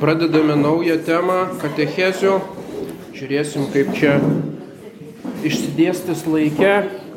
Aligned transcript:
Pradedame 0.00 0.54
naują 0.56 0.94
temą 1.04 1.32
katechezių. 1.60 2.38
Žiūrėsim, 3.12 3.66
kaip 3.68 3.90
čia 3.92 4.14
išsidėstis 5.44 6.22
laikė, 6.24 6.70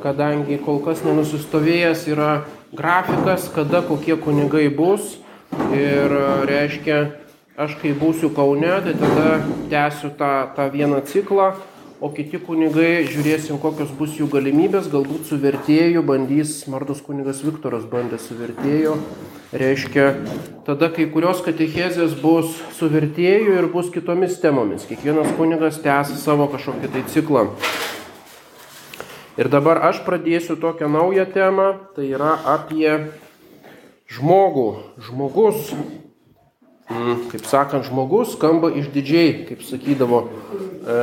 kadangi 0.04 0.58
kol 0.66 0.82
kas 0.84 1.00
nenusistovėjęs 1.06 2.02
yra 2.12 2.42
grafikas, 2.76 3.46
kada 3.56 3.80
kokie 3.88 4.18
kunigai 4.20 4.66
bus. 4.68 5.14
Ir 5.72 6.12
reiškia, 6.50 6.98
aš 7.56 7.78
kai 7.80 7.94
būsiu 7.96 8.34
Kaune, 8.36 8.74
tai 8.84 8.98
tada 9.00 9.30
tęsiu 9.72 10.12
tą, 10.20 10.34
tą 10.58 10.66
vieną 10.74 11.00
ciklą, 11.08 11.54
o 12.04 12.10
kiti 12.12 12.36
kunigai 12.36 13.06
žiūrėsim, 13.08 13.62
kokios 13.64 13.96
bus 13.96 14.20
jų 14.20 14.28
galimybės, 14.34 14.92
galbūt 14.92 15.32
su 15.32 15.40
vertėju 15.40 16.04
bandys, 16.04 16.66
Mardas 16.68 17.00
kunigas 17.00 17.46
Viktoras 17.48 17.88
bandė 17.88 18.20
su 18.20 18.36
vertėju 18.36 19.00
Reiškia, 19.54 20.16
tada 20.66 20.88
kai 20.90 21.04
kurios 21.14 21.44
katechezės 21.46 22.16
bus 22.18 22.56
su 22.74 22.88
vertėju 22.90 23.52
ir 23.60 23.68
bus 23.70 23.92
kitomis 23.94 24.40
temomis. 24.42 24.88
Kiekvienas 24.90 25.30
kunigas 25.38 25.78
tęs 25.84 26.16
savo 26.24 26.48
kažkokį 26.50 26.90
tai 26.90 27.04
ciklą. 27.14 27.44
Ir 29.38 29.52
dabar 29.54 29.84
aš 29.92 30.02
pradėsiu 30.08 30.58
tokią 30.58 30.90
naują 30.90 31.28
temą, 31.30 31.68
tai 31.94 32.10
yra 32.16 32.34
apie 32.50 32.98
žmogų. 34.10 34.66
Žmogus, 35.06 35.70
mm, 36.90 37.30
kaip 37.30 37.46
sakant, 37.46 37.86
žmogus 37.86 38.34
skamba 38.34 38.74
išdidžiai, 38.74 39.46
kaip 39.52 39.62
sakydavo, 39.62 40.26
e, 40.26 41.00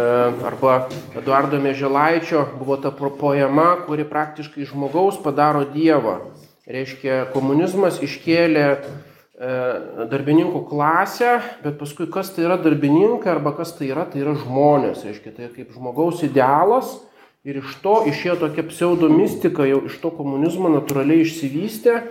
arba 0.50 0.88
Eduardo 1.14 1.62
Mėželaičio 1.62 2.48
buvo 2.58 2.82
ta 2.82 2.90
poema, 2.90 3.76
kuri 3.86 4.02
praktiškai 4.02 4.66
žmogaus 4.66 5.22
padaro 5.22 5.62
Dievą. 5.62 6.18
Reiškia, 6.70 7.24
komunizmas 7.34 7.96
iškėlė 8.04 8.66
e, 8.70 8.76
darbininkų 10.10 10.60
klasę, 10.68 11.40
bet 11.64 11.80
paskui 11.80 12.06
kas 12.12 12.30
tai 12.36 12.44
yra 12.46 12.60
darbininkai 12.62 13.32
arba 13.32 13.50
kas 13.56 13.72
tai 13.74 13.88
yra, 13.88 14.04
tai 14.06 14.22
yra 14.22 14.36
žmonės. 14.38 15.02
Reiškia, 15.08 15.32
tai 15.34 15.48
kaip 15.50 15.72
žmogaus 15.74 16.22
idealas 16.26 17.00
ir 17.42 17.58
iš 17.58 17.74
to 17.82 17.96
išėjo 18.12 18.38
tokia 18.44 18.66
pseudo 18.70 19.10
mistika, 19.10 19.66
jau 19.66 19.82
iš 19.90 19.98
to 19.98 20.14
komunizmo 20.14 20.70
natūraliai 20.70 21.26
išsivystė. 21.26 22.04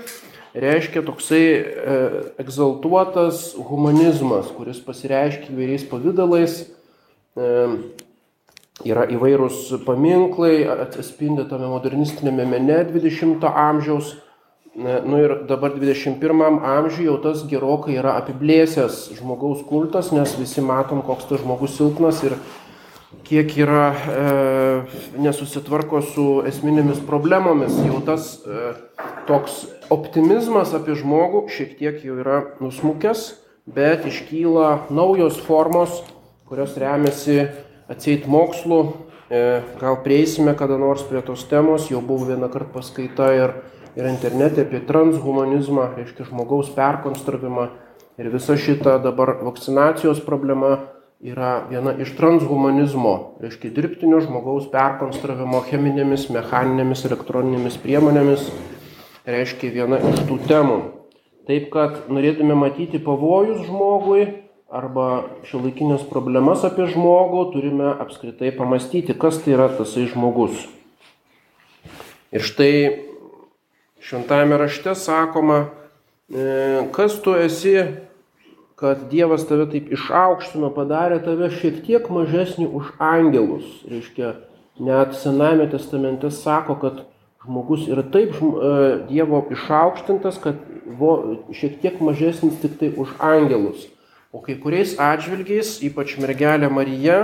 Reiškia 0.59 1.05
toksai 1.07 1.43
e, 1.45 1.97
egzaltuotas 2.43 3.53
humanizmas, 3.69 4.51
kuris 4.57 4.83
pasireiškia 4.83 5.53
įvairiais 5.53 5.87
pavydalais. 5.87 6.63
E, 7.39 7.51
yra 8.89 9.07
įvairūs 9.07 9.77
paminklai, 9.87 10.65
atsispindi 10.89 11.47
tame 11.47 11.69
modernistinėme 11.71 12.43
mene 12.49 12.83
20-ojo 12.89 13.53
amžiaus 13.69 14.17
Nu 14.75 15.17
ir 15.17 15.33
dabar 15.49 15.73
21 15.73 16.61
amžiuje 16.63 17.09
jau 17.09 17.17
tas 17.23 17.41
gerokai 17.49 17.97
yra 17.97 18.13
apiblėsęs 18.21 19.09
žmogaus 19.17 19.63
kultas, 19.67 20.11
nes 20.13 20.35
visi 20.37 20.61
matom, 20.61 21.01
koks 21.03 21.25
tas 21.31 21.41
žmogus 21.41 21.73
silpnas 21.75 22.21
ir 22.23 22.35
kiek 23.25 23.49
yra 23.57 23.87
e, 23.89 24.27
nesusitvarko 25.21 26.03
su 26.05 26.27
esminėmis 26.47 27.01
problemomis. 27.07 27.75
Jau 27.81 27.97
tas 28.05 28.35
e, 28.45 28.71
toks 29.27 29.63
optimizmas 29.89 30.75
apie 30.77 30.93
žmogų 30.97 31.47
šiek 31.49 31.73
tiek 31.81 31.99
jau 32.05 32.19
yra 32.21 32.43
nusmukęs, 32.61 33.25
bet 33.65 34.05
iškyla 34.09 34.91
naujos 34.93 35.41
formos, 35.49 36.03
kurios 36.49 36.77
remiasi 36.77 37.47
atseit 37.89 38.29
mokslu. 38.29 38.83
E, 39.29 39.61
gal 39.81 39.99
prieisime 40.05 40.53
kada 40.57 40.77
nors 40.77 41.01
prie 41.09 41.25
tos 41.25 41.43
temos, 41.49 41.89
jau 41.89 42.01
buvo 42.05 42.29
vieną 42.29 42.49
kartą 42.53 42.79
paskaita 42.79 43.33
ir 43.37 43.57
yra 43.99 44.13
internete 44.13 44.63
apie 44.63 44.79
transhumanizmą, 44.87 45.89
reiškia 45.97 46.29
žmogaus 46.29 46.71
perkonstravimą. 46.75 47.67
Ir 48.19 48.31
visa 48.31 48.55
šita 48.59 48.97
dabar 49.03 49.37
vakcinacijos 49.43 50.19
problema 50.23 50.77
yra 51.23 51.65
viena 51.67 51.93
iš 51.99 52.13
transhumanizmo, 52.15 53.13
reiškia 53.43 53.71
dirbtinio 53.75 54.21
žmogaus 54.23 54.69
perkonstravimo 54.71 55.59
cheminėmis, 55.67 56.29
mechaninėmis, 56.31 57.03
elektroninėmis 57.07 57.79
priemonėmis, 57.83 58.47
reiškia 59.27 59.71
viena 59.75 59.99
iš 60.11 60.23
tų 60.27 60.39
temų. 60.47 60.79
Taip 61.49 61.67
kad 61.73 62.07
norėtume 62.11 62.55
matyti 62.55 63.01
pavojus 63.03 63.65
žmogui 63.67 64.27
arba 64.69 65.25
šiuolaikinės 65.49 66.03
problemas 66.11 66.63
apie 66.67 66.87
žmogų, 66.91 67.49
turime 67.55 67.91
apskritai 68.03 68.51
pamastyti, 68.55 69.15
kas 69.17 69.41
tai 69.43 69.55
yra 69.57 69.67
tasai 69.79 70.05
žmogus. 70.11 70.67
Ir 72.29 72.45
štai 72.45 72.73
Šventajame 73.99 74.57
rašte 74.57 74.95
sakoma, 74.95 75.65
e, 76.31 76.87
kas 76.95 77.17
tu 77.21 77.33
esi, 77.35 77.75
kad 78.79 79.09
Dievas 79.11 79.43
tave 79.43 79.65
taip 79.67 79.89
išaukštino, 79.91 80.69
padarė 80.71 81.17
tave 81.25 81.49
šiek 81.51 81.81
tiek 81.83 82.07
mažesnį 82.07 82.69
už 82.79 82.93
angelus. 83.03 83.67
Reiškia, 83.91 84.37
net 84.79 85.17
Sename 85.19 85.67
testamente 85.67 86.31
sako, 86.31 86.77
kad 86.79 87.03
žmogus 87.43 87.89
yra 87.91 88.05
taip 88.07 88.39
e, 88.39 88.71
Dievo 89.11 89.43
išaukštintas, 89.51 90.39
kad 90.39 90.63
šiek 91.51 91.81
tiek 91.83 91.99
mažesnis 91.99 92.55
tik 92.63 92.79
tai 92.79 92.93
už 92.95 93.11
angelus. 93.19 93.89
O 94.31 94.39
kai 94.39 94.55
kuriais 94.61 94.95
atžvilgiais, 94.95 95.81
ypač 95.83 96.15
mergelė 96.23 96.71
Marija, 96.71 97.19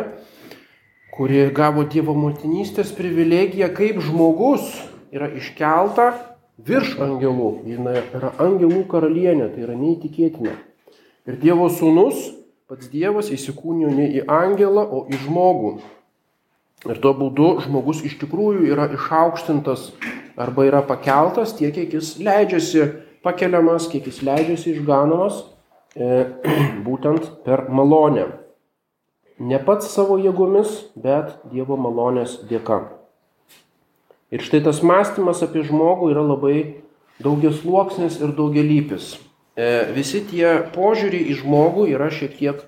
kuri 1.16 1.48
gavo 1.56 1.88
Dievo 1.88 2.20
motinystės 2.20 2.92
privilegiją, 2.98 3.72
kaip 3.72 4.04
žmogus 4.04 4.74
yra 5.16 5.32
iškelta 5.32 6.35
virš 6.58 6.96
angelų. 7.04 7.52
Jis 7.68 8.16
yra 8.16 8.32
angelų 8.42 8.86
karalienė, 8.92 9.50
tai 9.54 9.66
yra 9.66 9.76
neįtikėtina. 9.80 10.56
Ir 11.26 11.40
Dievo 11.42 11.68
sūnus, 11.74 12.30
pats 12.70 12.90
Dievas 12.92 13.32
įsikūnijo 13.34 13.92
ne 13.94 14.08
į 14.20 14.26
angelą, 14.30 14.86
o 14.86 15.06
į 15.10 15.20
žmogų. 15.26 15.76
Ir 16.86 17.00
tuo 17.02 17.16
būdu 17.18 17.50
žmogus 17.66 18.04
iš 18.06 18.20
tikrųjų 18.22 18.68
yra 18.70 18.86
išaukštintas 18.94 19.90
arba 20.38 20.68
yra 20.68 20.84
pakeltas 20.86 21.56
tiek, 21.58 21.74
kiek 21.74 21.96
jis 21.98 22.16
leidžiasi 22.22 22.92
pakeliamas, 23.26 23.88
kiek 23.90 24.06
jis 24.06 24.22
leidžiasi 24.22 24.76
išganomas, 24.76 25.42
e, 25.98 26.28
būtent 26.88 27.32
per 27.48 27.66
malonę. 27.74 28.28
Ne 29.42 29.58
pats 29.66 29.90
savo 29.92 30.20
jėgomis, 30.22 30.78
bet 30.96 31.42
Dievo 31.52 31.76
malonės 31.76 32.38
dėka. 32.48 32.84
Ir 34.34 34.42
štai 34.42 34.64
tas 34.66 34.82
mąstymas 34.82 35.44
apie 35.46 35.62
žmogų 35.68 36.10
yra 36.10 36.24
labai 36.26 36.58
daugias 37.22 37.62
luoksnis 37.62 38.18
ir 38.18 38.34
daugialypis. 38.34 39.16
E, 39.56 39.68
visi 39.94 40.24
tie 40.26 40.66
požiūriai 40.74 41.30
į 41.30 41.38
žmogų 41.44 41.86
yra 41.94 42.10
šiek 42.10 42.34
tiek 42.40 42.64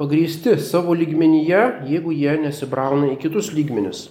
pagrysti 0.00 0.58
savo 0.60 0.92
lygmenyje, 0.96 1.62
jeigu 1.88 2.12
jie 2.12 2.36
nesibrauna 2.44 3.14
į 3.14 3.16
kitus 3.24 3.48
lygmenis. 3.56 4.10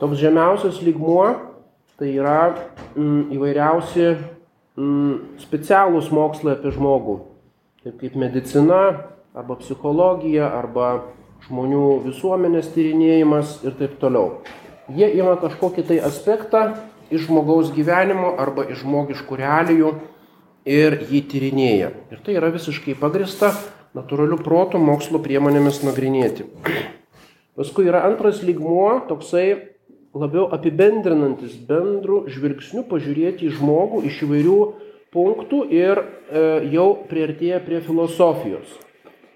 Toks 0.00 0.20
žemiausias 0.20 0.82
lygmuo 0.84 1.32
tai 2.00 2.12
yra 2.14 2.52
mm, 2.94 3.32
įvairiausi 3.36 4.06
mm, 4.12 5.18
specialūs 5.42 6.12
mokslai 6.12 6.54
apie 6.58 6.72
žmogų, 6.76 7.18
taip 7.84 7.98
kaip 8.00 8.16
medicina 8.20 8.80
arba 9.36 9.56
psichologija 9.60 10.52
arba 10.52 10.94
žmonių 11.48 12.02
visuomenės 12.04 12.72
tyrinėjimas 12.76 13.62
ir 13.64 13.76
taip 13.80 13.96
toliau 14.00 14.38
jie 14.96 15.10
ima 15.18 15.36
kažkokį 15.40 15.86
tai 15.88 15.98
aspektą 16.06 16.64
iš 17.10 17.26
žmogaus 17.26 17.72
gyvenimo 17.74 18.34
arba 18.38 18.66
iš 18.70 18.84
žmogiškų 18.84 19.38
realijų 19.40 19.92
ir 20.68 21.00
jį 21.10 21.20
tyrinėja. 21.30 21.90
Ir 22.12 22.22
tai 22.24 22.36
yra 22.38 22.50
visiškai 22.54 22.96
pagrista 23.00 23.52
natūralių 23.96 24.38
protų 24.44 24.80
mokslo 24.82 25.20
priemonėmis 25.22 25.82
nagrinėti. 25.86 26.46
Paskui 27.58 27.88
yra 27.90 28.04
antras 28.06 28.44
lygmuo, 28.46 29.00
toksai 29.08 29.48
labiau 30.14 30.48
apibendrinantis 30.54 31.56
bendrų 31.68 32.24
žvilgsnių 32.30 32.86
pažiūrėti 32.90 33.48
į 33.48 33.56
žmogų 33.58 34.04
iš 34.10 34.22
įvairių 34.26 34.60
punktų 35.14 35.64
ir 35.74 36.00
e, 36.00 36.42
jau 36.74 36.88
prieartėja 37.10 37.60
prie 37.66 37.80
filosofijos. 37.82 38.70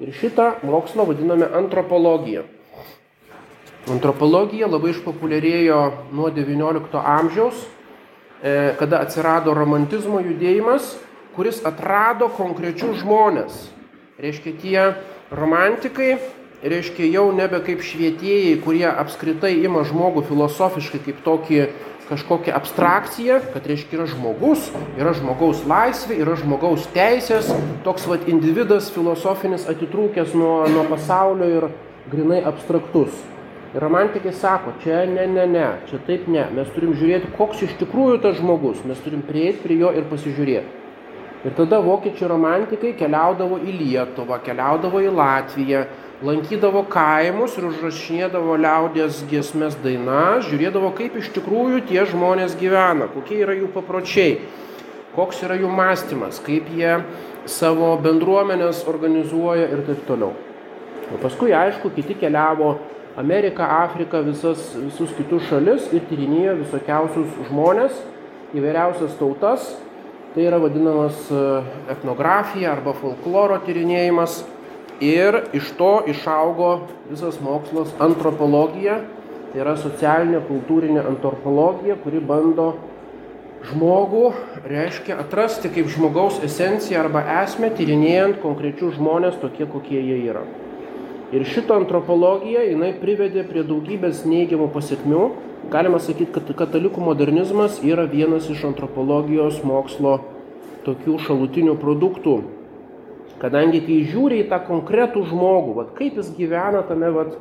Ir 0.03 0.11
šitą 0.19 0.57
mokslą 0.67 1.07
vadiname 1.07 1.47
antropologija. 1.55 2.43
Antropologija 3.93 4.65
labai 4.65 4.95
išpopuliarėjo 4.95 5.79
nuo 6.17 6.31
XIX 6.33 7.01
amžiaus, 7.05 7.59
e, 8.41 8.73
kada 8.79 9.03
atsirado 9.05 9.53
romantizmo 9.53 10.23
judėjimas, 10.25 10.95
kuris 11.37 11.61
atrado 11.69 12.31
konkrečius 12.33 13.03
žmonės. 13.03 13.59
Reiškia, 14.17 14.53
tie 14.63 14.79
romantikai, 15.35 16.15
reiškia, 16.65 17.11
jau 17.13 17.27
nebe 17.37 17.61
kaip 17.67 17.83
švietėjai, 17.85 18.55
kurie 18.65 18.87
apskritai 18.89 19.53
ima 19.67 19.85
žmogų 19.85 20.25
filosofiškai 20.31 21.03
kaip 21.05 21.21
tokį 21.27 21.61
kažkokią 22.09 22.57
abstrakciją, 22.57 23.39
kad 23.53 23.69
reiškia 23.69 23.99
yra 23.99 24.09
žmogus, 24.09 24.71
yra 24.97 25.13
žmogaus 25.17 25.61
laisvė, 25.69 26.19
yra 26.25 26.39
žmogaus 26.41 26.89
teisės, 26.97 27.53
toks 27.85 28.09
vad 28.09 28.29
individas 28.33 28.89
filosofinis 28.97 29.69
atitrūkęs 29.69 30.33
nuo, 30.37 30.57
nuo 30.73 30.89
pasaulio 30.89 31.53
ir 31.53 31.71
grinai 32.13 32.43
abstraktus. 32.45 33.34
Romantikai 33.75 34.31
sako, 34.33 34.77
čia 34.83 35.01
ne, 35.11 35.27
ne, 35.27 35.49
ne, 35.51 35.67
čia 35.89 35.99
taip 36.07 36.29
ne. 36.31 36.45
Mes 36.55 36.69
turim 36.77 36.93
žiūrėti, 36.95 37.33
koks 37.35 37.65
iš 37.67 37.73
tikrųjų 37.81 38.21
tas 38.23 38.37
žmogus. 38.39 38.85
Mes 38.87 39.01
turim 39.03 39.25
prieiti 39.27 39.65
prie 39.65 39.81
jo 39.81 39.91
ir 39.91 40.07
pasižiūrėti. 40.13 40.83
Ir 41.45 41.57
tada 41.59 41.81
vokiečių 41.83 42.29
romantikai 42.31 42.95
keliaudavo 42.97 43.59
į 43.59 43.75
Lietuvą, 43.81 44.39
keliaudavo 44.47 45.03
į 45.03 45.11
Latviją, 45.13 45.83
lankydavo 46.25 46.85
kaimus 46.89 47.59
ir 47.59 47.67
užrašinėdavo 47.73 48.55
liaudės 48.63 49.19
giesmės 49.29 49.75
dainas, 49.83 50.47
žiūrėdavo, 50.47 50.95
kaip 50.97 51.19
iš 51.19 51.35
tikrųjų 51.35 51.83
tie 51.91 52.07
žmonės 52.15 52.55
gyvena, 52.63 53.11
kokie 53.13 53.43
yra 53.43 53.59
jų 53.59 53.75
papročiai, 53.75 54.39
koks 55.19 55.43
yra 55.45 55.59
jų 55.59 55.75
mąstymas, 55.75 56.39
kaip 56.47 56.71
jie 56.73 57.01
savo 57.51 57.91
bendruomenės 58.07 58.87
organizuoja 58.89 59.67
ir 59.75 59.83
taip 59.91 60.07
toliau. 60.07 60.33
O 61.13 61.21
paskui, 61.21 61.53
aišku, 61.53 61.91
kiti 61.93 62.17
keliavo 62.23 62.79
Ameriką, 63.21 63.63
Afriką, 63.63 64.25
visas, 64.27 64.73
visus 64.75 65.13
kitus 65.15 65.47
šalis 65.51 65.91
ir 65.95 66.03
tyrinėjo 66.11 66.59
visokiausius 66.65 67.35
žmonės, 67.49 67.99
įvairiausias 68.59 69.15
tautas 69.21 69.69
Tai 70.35 70.43
yra 70.43 70.59
vadinamas 70.59 71.29
e, 71.31 71.41
etnografija 71.95 72.73
arba 72.75 72.91
folkloro 72.99 73.55
tyrinėjimas. 73.63 74.41
Ir 74.99 75.37
iš 75.55 75.69
to 75.79 75.91
išaugo 76.11 76.71
visas 77.07 77.39
mokslas 77.43 77.93
antropologija, 78.03 78.97
tai 79.53 79.63
yra 79.63 79.77
socialinė 79.79 80.41
kultūrinė 80.49 81.05
antropologija, 81.07 81.95
kuri 82.03 82.19
bando 82.19 82.73
žmogų, 83.71 84.25
reiškia 84.67 85.21
atrasti 85.23 85.71
kaip 85.71 85.87
žmogaus 85.95 86.43
esenciją 86.43 87.05
arba 87.07 87.23
esmę, 87.45 87.71
tyrinėjant 87.79 88.43
konkrečius 88.43 88.99
žmonės 88.99 89.39
tokie, 89.43 89.71
kokie 89.71 90.03
jie 90.03 90.19
yra. 90.33 90.43
Ir 91.35 91.43
šitą 91.51 91.81
antropologiją 91.81 92.61
jinai 92.63 92.93
privedė 93.01 93.43
prie 93.49 93.65
daugybės 93.67 94.21
neigiamų 94.29 94.69
pasiekmių, 94.71 95.23
galima 95.73 95.99
sakyti, 95.99 96.31
kad 96.37 96.53
katalikų 96.55 97.03
modernizmas 97.03 97.81
yra 97.83 98.05
vienas 98.07 98.47
iš 98.53 98.61
antropologijos 98.69 99.59
mokslo 99.67 100.21
tokių 100.87 101.17
šalutinių 101.25 101.75
produktų. 101.81 102.37
Kadangi 103.43 103.81
kai 103.83 103.97
žiūri 104.13 104.45
į 104.45 104.51
tą 104.53 104.61
konkretų 104.69 105.25
žmogų, 105.33 105.75
vat, 105.81 105.91
kaip 105.99 106.21
jis 106.21 106.31
gyvena 106.37 106.85
tame 106.87 107.11
vat, 107.17 107.35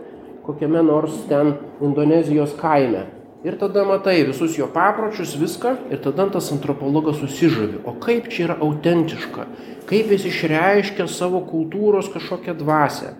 kokiame 0.48 0.82
nors 0.84 1.20
ten 1.30 1.54
Indonezijos 1.84 2.56
kaime. 2.58 3.06
Ir 3.44 3.60
tada 3.60 3.84
matai 3.86 4.22
visus 4.24 4.56
jo 4.58 4.70
papročius, 4.72 5.36
viską, 5.38 5.76
ir 5.92 6.02
tada 6.02 6.26
tas 6.32 6.50
antropologas 6.56 7.22
susižavi. 7.22 7.84
O 7.86 7.94
kaip 8.02 8.32
čia 8.32 8.48
yra 8.48 8.58
autentiška, 8.64 9.46
kaip 9.86 10.12
jis 10.16 10.26
išreiškia 10.32 11.06
savo 11.12 11.44
kultūros 11.46 12.10
kažkokią 12.14 12.58
dvasę. 12.58 13.14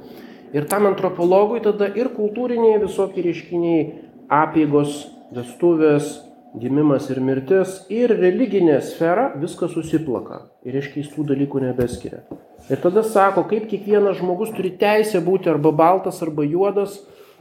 Ir 0.54 0.68
tam 0.70 0.86
antropologui 0.86 1.64
tada 1.66 1.88
ir 1.98 2.12
kultūriniai 2.14 2.82
visokie 2.84 3.24
reiškiniai 3.26 3.88
apėgos, 4.30 5.00
vestuvės, 5.34 6.14
gimimas 6.60 7.10
ir 7.10 7.20
mirtis 7.26 7.80
ir 7.90 8.14
religinė 8.14 8.78
sfera 8.86 9.32
viskas 9.42 9.74
susiplaka 9.74 10.44
ir 10.66 10.78
iš 10.78 10.92
keistų 10.94 11.26
dalykų 11.32 11.64
nebeskiria. 11.66 12.22
Ir 12.70 12.80
tada 12.84 13.04
sako, 13.04 13.48
kaip 13.50 13.66
kiekvienas 13.72 14.20
žmogus 14.22 14.54
turi 14.56 14.76
teisę 14.80 15.24
būti 15.26 15.50
arba 15.52 15.74
baltas, 15.76 16.22
arba 16.24 16.46
juodas, 16.46 17.00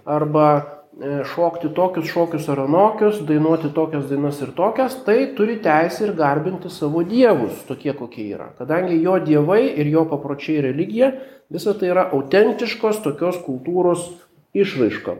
arba 0.09 0.47
e, 0.57 1.21
šokti 1.35 1.71
tokius 1.77 2.09
šokius 2.11 2.49
ar 2.51 2.65
anokius, 2.65 3.21
dainuoti 3.29 3.71
tokias 3.77 4.09
dainas 4.11 4.41
ir 4.43 4.51
tokias, 4.57 4.97
tai 5.07 5.19
turi 5.37 5.61
teisę 5.63 6.09
ir 6.09 6.17
garbinti 6.19 6.73
savo 6.73 7.05
dievus, 7.07 7.61
tokie 7.69 7.95
kokie 7.99 8.27
yra. 8.33 8.49
Kadangi 8.59 8.99
jo 9.05 9.21
dievai 9.23 9.63
ir 9.77 9.93
jo 9.93 10.09
papročiai 10.11 10.65
religija, 10.71 11.13
visa 11.53 11.75
tai 11.77 11.93
yra 11.93 12.09
autentiškos 12.17 13.03
tokios 13.05 13.39
kultūros 13.45 14.09
išraiška. 14.57 15.19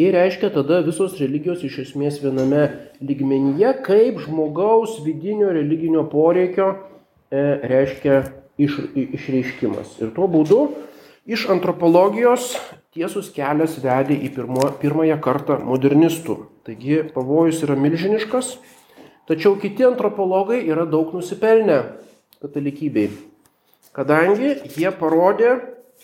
Ir 0.00 0.14
reiškia 0.16 0.48
tada 0.54 0.80
visos 0.86 1.18
religijos 1.20 1.60
iš 1.66 1.82
esmės 1.82 2.16
viename 2.22 2.62
lygmenyje, 3.04 3.74
kaip 3.84 4.22
žmogaus 4.24 5.02
vidinio 5.04 5.50
religinio 5.52 6.06
poreikio 6.08 6.70
e, 6.72 7.42
reiškia 7.68 8.22
iš, 8.56 8.78
išreiškimas. 8.96 9.98
Ir 10.00 10.14
tuo 10.16 10.30
būdu 10.32 10.62
iš 11.28 11.44
antropologijos 11.52 12.54
tiesus 12.96 13.28
kelias 13.36 13.76
vedė 13.84 14.16
į 14.16 14.32
pirmo, 14.32 14.70
pirmąją 14.80 15.18
kartą 15.20 15.58
modernistų. 15.60 16.38
Taigi 16.64 17.02
pavojus 17.12 17.60
yra 17.66 17.76
milžiniškas, 17.76 18.54
tačiau 19.28 19.58
kiti 19.60 19.84
antropologai 19.84 20.62
yra 20.72 20.86
daug 20.88 21.12
nusipelnę 21.12 21.82
katalikybei, 22.40 23.10
kadangi 23.96 24.56
jie 24.76 24.90
parodė 24.96 25.56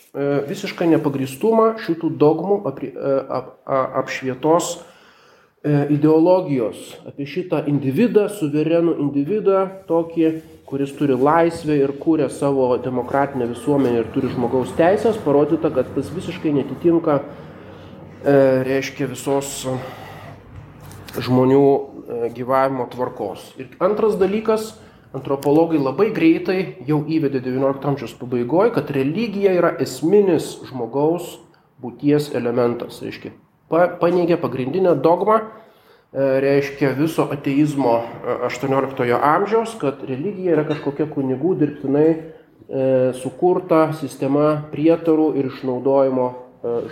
E, 0.09 0.23
visišką 0.49 0.87
nepagristumą 0.89 1.75
šitų 1.83 2.09
dogmų 2.17 2.55
e, 2.65 3.09
apšvietos 3.99 4.69
e, 4.79 5.83
ideologijos, 5.93 6.95
apie 7.05 7.27
šitą 7.29 7.59
individą, 7.69 8.25
suverenų 8.33 8.95
individą, 9.03 9.67
tokį, 9.89 10.31
kuris 10.69 10.95
turi 10.97 11.13
laisvę 11.13 11.77
ir 11.77 11.93
kūrė 12.01 12.31
savo 12.33 12.71
demokratinę 12.81 13.51
visuomenę 13.51 14.01
ir 14.01 14.09
turi 14.15 14.33
žmogaus 14.33 14.73
teisės, 14.79 15.21
parodyta, 15.21 15.69
kad 15.73 15.93
tas 15.93 16.09
visiškai 16.13 16.55
netitinka, 16.57 17.19
reiškia, 18.65 19.07
visos 19.13 19.63
žmonių 21.21 21.63
gyvavimo 22.35 22.89
tvarkos. 22.91 23.45
Ir 23.61 23.71
antras 23.81 24.17
dalykas, 24.19 24.73
antropologai 25.15 25.79
labai 25.81 26.09
greitai 26.13 26.59
jau 26.87 27.01
įvedė 27.09 27.41
XIX 27.41 27.91
amžiaus 27.91 28.13
pabaigoje, 28.19 28.73
kad 28.75 28.91
religija 28.93 29.53
yra 29.57 29.71
esminis 29.81 30.57
žmogaus 30.69 31.37
būties 31.81 32.29
elementas. 32.37 32.99
Reiškia, 33.01 33.31
paneigė 33.69 34.37
pagrindinę 34.41 34.93
dogmą, 35.01 35.39
e, 35.39 36.27
reiškia 36.45 36.93
viso 36.99 37.25
ateizmo 37.31 37.95
XVIII 38.51 39.09
e, 39.09 39.17
amžiaus, 39.31 39.73
kad 39.81 40.03
religija 40.05 40.57
yra 40.57 40.67
kažkokia 40.69 41.09
kunigų 41.09 41.55
dirbtinai 41.63 42.07
e, 42.09 42.21
sukurta 43.17 43.89
sistema 43.97 44.59
prietarų 44.73 45.33
ir 45.39 45.49
išnaudojimo 45.53 46.29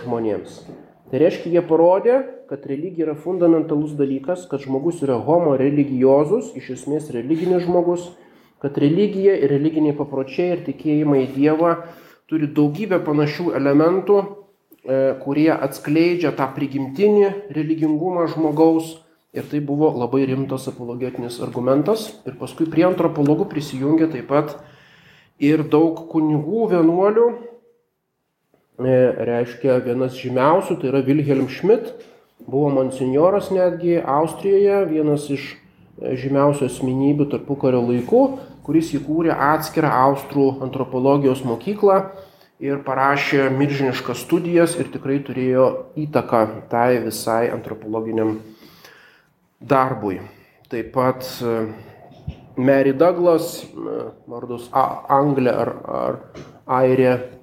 žmonėms. 0.02 0.62
Tai 1.08 1.20
reiškia, 1.22 1.54
jie 1.54 1.62
parodė, 1.64 2.16
kad 2.50 2.66
religija 2.68 3.06
yra 3.06 3.14
fundamentalus 3.16 3.94
dalykas, 3.96 4.42
kad 4.50 4.60
žmogus 4.60 5.00
yra 5.06 5.16
homo 5.24 5.54
religiozus, 5.56 6.50
iš 6.58 6.74
esmės 6.74 7.08
religinis 7.14 7.64
žmogus, 7.64 8.10
kad 8.60 8.76
religija 8.76 9.38
ir 9.38 9.48
religiniai 9.54 9.96
papročiai 9.96 10.50
ir 10.56 10.66
tikėjimai 10.66 11.22
į 11.24 11.30
Dievą 11.36 11.72
turi 12.28 12.50
daugybę 12.52 13.00
panašių 13.06 13.54
elementų, 13.56 14.18
e, 14.20 14.98
kurie 15.24 15.48
atskleidžia 15.54 16.34
tą 16.36 16.50
prigimtinį 16.52 17.30
religingumą 17.56 18.28
žmogaus. 18.34 18.98
Ir 19.32 19.44
tai 19.48 19.60
buvo 19.60 19.88
labai 19.92 20.26
rimtas 20.28 20.68
apologetinis 20.68 21.40
argumentas. 21.44 22.08
Ir 22.28 22.36
paskui 22.40 22.68
prie 22.68 22.84
antropologų 22.88 23.48
prisijungė 23.48 24.10
taip 24.12 24.28
pat 24.28 24.58
ir 25.38 25.64
daug 25.64 26.08
kunigų, 26.12 26.68
vienuolių, 26.72 27.26
reiškia 28.78 29.80
vienas 29.82 30.14
žymiausių, 30.18 30.78
tai 30.78 30.90
yra 30.92 31.02
Wilhelm 31.02 31.48
Schmidt, 31.50 31.90
buvo 32.46 32.70
monsignoras 32.70 33.50
netgi 33.50 33.98
Austrijoje, 33.98 34.84
vienas 34.92 35.26
iš 35.30 35.50
e, 35.98 36.14
žymiausių 36.16 36.68
asmenybių 36.68 37.26
tarpukario 37.32 37.82
laikų, 37.82 38.22
kuris 38.62 38.92
įkūrė 38.94 39.34
atskirą 39.34 39.90
Austrų 40.04 40.60
antropologijos 40.62 41.42
mokyklą 41.48 41.98
ir 42.62 42.82
parašė 42.86 43.48
milžiniškas 43.54 44.22
studijas 44.26 44.76
ir 44.78 44.90
tikrai 44.92 45.18
turėjo 45.26 45.68
įtaką 45.98 46.44
tai 46.70 47.00
visai 47.02 47.48
antropologiniam 47.54 48.36
darbui. 49.58 50.20
Taip 50.70 50.92
pat 50.94 51.26
e, 51.42 51.56
Mary 52.58 52.92
Douglas, 52.94 53.64
vardus 54.26 54.70
Anglė 54.74 55.52
ar, 55.54 55.74
ar 55.86 56.22
Airė, 56.78 57.12
E, 57.16 57.37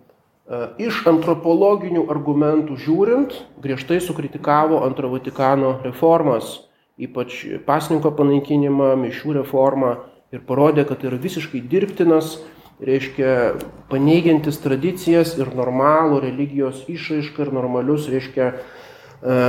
iš 0.78 1.02
antropologinių 1.10 2.06
argumentų 2.12 2.78
žiūrint, 2.78 3.34
griežtai 3.62 3.98
sukritikavo 4.04 4.84
antro 4.86 5.10
Vatikano 5.10 5.80
reformas, 5.84 6.68
ypač 7.02 7.42
pasninko 7.66 8.12
panaikinimą, 8.16 8.94
mišių 9.02 9.40
reformą 9.42 9.96
ir 10.34 10.44
parodė, 10.46 10.86
kad 10.86 11.02
tai 11.02 11.10
yra 11.10 11.20
visiškai 11.22 11.64
dirbtinas, 11.72 12.38
reiškia 12.86 13.56
paneigiantis 13.90 14.60
tradicijas 14.62 15.34
ir 15.40 15.50
normalų 15.56 16.22
religijos 16.28 16.84
išraišką 16.92 17.48
ir 17.48 17.54
normalius, 17.56 18.10
reiškia, 18.12 18.52
e, 18.54 19.40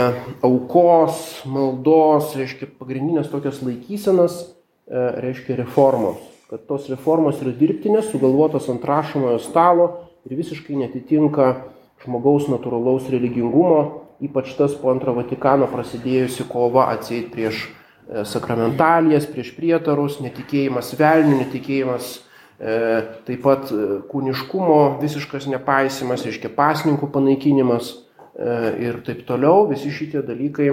aukos, 0.46 1.42
maldos, 1.44 2.32
reiškia 2.38 2.70
pagrindinės 2.78 3.28
tokias 3.28 3.60
laikysenas, 3.66 4.40
e, 4.88 5.06
reiškia 5.26 5.60
reformos. 5.60 6.22
Kad 6.46 6.64
tos 6.70 6.86
reformos 6.88 7.42
yra 7.42 7.52
dirbtinės, 7.52 8.12
sugalvotos 8.12 8.70
ant 8.70 8.84
rašomojo 8.86 9.40
stalo 9.42 10.05
ir 10.26 10.36
visiškai 10.36 10.76
netitinka 10.78 11.52
žmogaus 12.04 12.50
natūralaus 12.50 13.08
religingumo, 13.12 13.80
ypač 14.22 14.52
tas 14.58 14.74
po 14.76 14.90
antro 14.92 15.14
Vatikano 15.16 15.68
prasidėjusi 15.70 16.46
kova 16.50 16.88
atseit 16.92 17.30
prieš 17.34 17.66
e, 17.66 18.24
sakramentalijas, 18.28 19.28
prieš 19.30 19.52
prietarus, 19.56 20.18
netikėjimas 20.24 20.94
velnių, 20.98 21.38
netikėjimas 21.44 22.10
e, 22.16 22.80
taip 23.28 23.44
pat 23.44 23.70
e, 23.72 24.00
kūniškumo 24.10 24.80
visiškas 25.02 25.48
nepaisimas, 25.52 26.24
reiškia 26.26 26.52
pasninkų 26.56 27.10
panaikinimas 27.14 27.92
e, 27.92 28.50
ir 28.88 29.00
taip 29.06 29.24
toliau, 29.28 29.68
visi 29.70 29.92
šitie 29.94 30.24
dalykai 30.26 30.72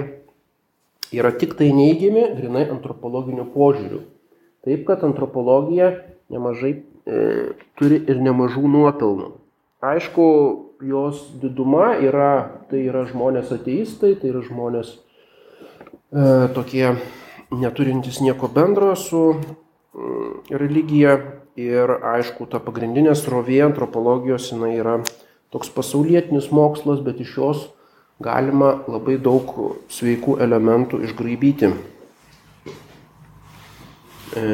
yra 1.14 1.30
tik 1.36 1.54
tai 1.58 1.70
neigiami, 1.76 2.26
grinai 2.40 2.66
antropologiniu 2.72 3.46
požiūriu. 3.54 4.02
Taip 4.64 4.86
kad 4.88 5.04
antropologija 5.04 5.92
nemažai 6.32 6.74
e, 6.74 7.24
turi 7.78 8.00
ir 8.08 8.20
nemažų 8.24 8.64
nuopelnų. 8.64 9.32
Aišku, 9.84 10.26
jos 10.80 11.26
diduma 11.42 11.94
yra, 12.00 12.64
tai 12.70 12.86
yra 12.88 13.04
žmonės 13.08 13.52
ateistai, 13.52 14.14
tai 14.16 14.30
yra 14.30 14.40
žmonės 14.46 14.94
e, 14.94 16.48
tokie 16.56 16.94
neturintys 17.52 18.22
nieko 18.24 18.48
bendro 18.48 18.94
su 18.96 19.22
mm, 19.34 20.56
religija 20.56 21.18
ir 21.60 21.92
aišku, 22.14 22.48
ta 22.50 22.62
pagrindinė 22.64 23.14
srovė 23.18 23.60
antropologijos 23.66 24.48
jinai 24.54 24.74
yra 24.78 24.98
toks 25.54 25.70
pasaulietinis 25.74 26.50
mokslas, 26.54 27.04
bet 27.04 27.20
iš 27.22 27.36
jos 27.38 27.64
galima 28.24 28.72
labai 28.88 29.18
daug 29.22 29.52
sveikų 29.92 30.38
elementų 30.42 31.02
išgraibyti. 31.06 31.74
E, 34.34 34.44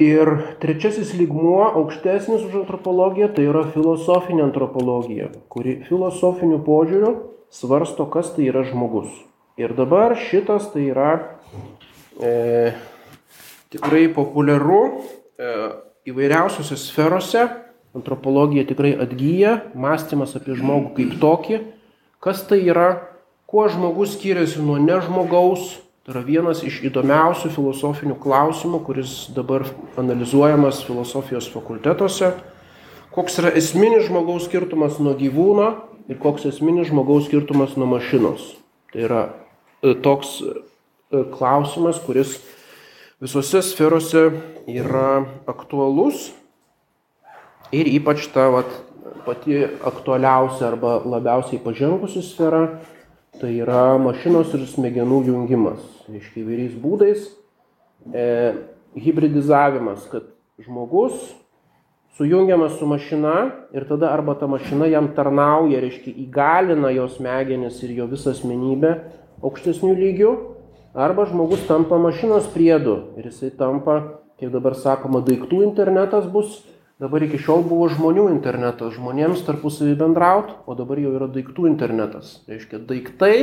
ir 0.00 0.30
trečiasis 0.62 1.12
lygmuo, 1.18 1.62
aukštesnis 1.80 2.44
už 2.48 2.62
antropologiją, 2.64 3.30
tai 3.36 3.46
yra 3.50 3.66
filosofinė 3.74 4.46
antropologija, 4.48 5.30
kuri 5.52 5.80
filosofiniu 5.88 6.60
požiūriu 6.66 7.14
svarsto, 7.52 8.06
kas 8.10 8.32
tai 8.36 8.48
yra 8.50 8.64
žmogus. 8.66 9.10
Ir 9.60 9.74
dabar 9.76 10.16
šitas 10.16 10.70
tai 10.72 10.86
yra 10.88 11.10
e, 12.16 12.72
tikrai 13.74 14.06
populiaru 14.14 14.82
e, 14.88 15.50
įvairiausiose 16.08 16.78
sferose 16.80 17.44
antropologija 17.96 18.64
tikrai 18.68 18.94
atgyja, 19.02 19.56
mąstymas 19.74 20.36
apie 20.38 20.54
žmogų 20.58 20.94
kaip 20.96 21.14
tokį, 21.22 21.60
kas 22.22 22.44
tai 22.48 22.62
yra, 22.70 22.90
kuo 23.50 23.66
žmogus 23.70 24.14
skiriasi 24.14 24.62
nuo 24.62 24.78
nežmogaus, 24.78 25.80
tai 26.04 26.14
yra 26.14 26.22
vienas 26.26 26.62
iš 26.66 26.80
įdomiausių 26.88 27.50
filosofinių 27.54 28.16
klausimų, 28.22 28.80
kuris 28.86 29.14
dabar 29.36 29.66
analizuojamas 30.00 30.82
filosofijos 30.86 31.50
fakultetuose, 31.52 32.32
koks 33.14 33.38
yra 33.42 33.52
esminis 33.58 34.08
žmogaus 34.08 34.48
skirtumas 34.48 34.98
nuo 35.02 35.14
gyvūno 35.18 35.70
ir 36.10 36.18
koks 36.22 36.48
esminis 36.50 36.90
žmogaus 36.90 37.28
skirtumas 37.28 37.76
nuo 37.76 37.90
mašinos. 37.90 38.54
Tai 38.90 39.06
yra 39.06 39.22
e, 39.82 39.94
toks 39.94 40.40
e, 40.42 40.54
klausimas, 41.36 42.00
kuris 42.02 42.38
visose 43.20 43.62
sferose 43.66 44.30
yra 44.70 45.24
aktualus 45.50 46.30
Ir 47.70 47.86
ypač 47.86 48.26
ta 48.34 48.48
vat, 48.50 48.70
pati 49.22 49.60
aktualiausia 49.62 50.72
arba 50.72 50.96
labiausiai 51.06 51.60
pažengusi 51.62 52.22
sfera, 52.26 52.80
tai 53.40 53.54
yra 53.62 53.96
mašinos 54.00 54.52
ir 54.56 54.66
smegenų 54.68 55.22
jungimas. 55.30 55.80
Reiškia 56.10 56.42
įvairiais 56.42 56.74
būdais. 56.80 57.26
E, 58.12 58.24
hybridizavimas, 59.00 60.04
kad 60.12 60.28
žmogus 60.60 61.16
sujungiamas 62.16 62.78
su 62.78 62.86
mašina 62.86 63.50
ir 63.72 63.86
tada 63.88 64.10
arba 64.12 64.34
ta 64.34 64.46
mašina 64.46 64.88
jam 64.90 65.08
tarnauja, 65.16 65.80
reiškia 65.80 66.12
įgalina 66.26 66.90
jos 66.92 67.16
smegenis 67.16 67.78
ir 67.84 67.94
jo 67.96 68.08
visą 68.10 68.34
asmenybę 68.34 68.90
aukštesnių 69.40 69.94
lygių, 69.96 70.32
arba 70.92 71.24
žmogus 71.30 71.62
tampa 71.68 71.96
mašinos 71.98 72.50
priedu 72.52 73.14
ir 73.16 73.30
jisai 73.30 73.52
tampa, 73.56 74.20
kaip 74.40 74.52
dabar 74.52 74.76
sakoma, 74.76 75.22
daiktų 75.24 75.62
internetas 75.64 76.28
bus 76.28 76.60
Dabar 77.00 77.22
iki 77.24 77.38
šiol 77.40 77.62
buvo 77.64 77.86
žmonių 77.88 78.26
internetas, 78.28 78.92
žmonėms 78.98 79.40
tarpusavį 79.46 79.94
bendraut, 80.02 80.50
o 80.68 80.74
dabar 80.76 80.98
jau 81.00 81.14
yra 81.16 81.30
daiktų 81.32 81.64
internetas. 81.70 82.34
Tai 82.44 82.58
reiškia, 82.58 82.80
daiktai, 82.90 83.36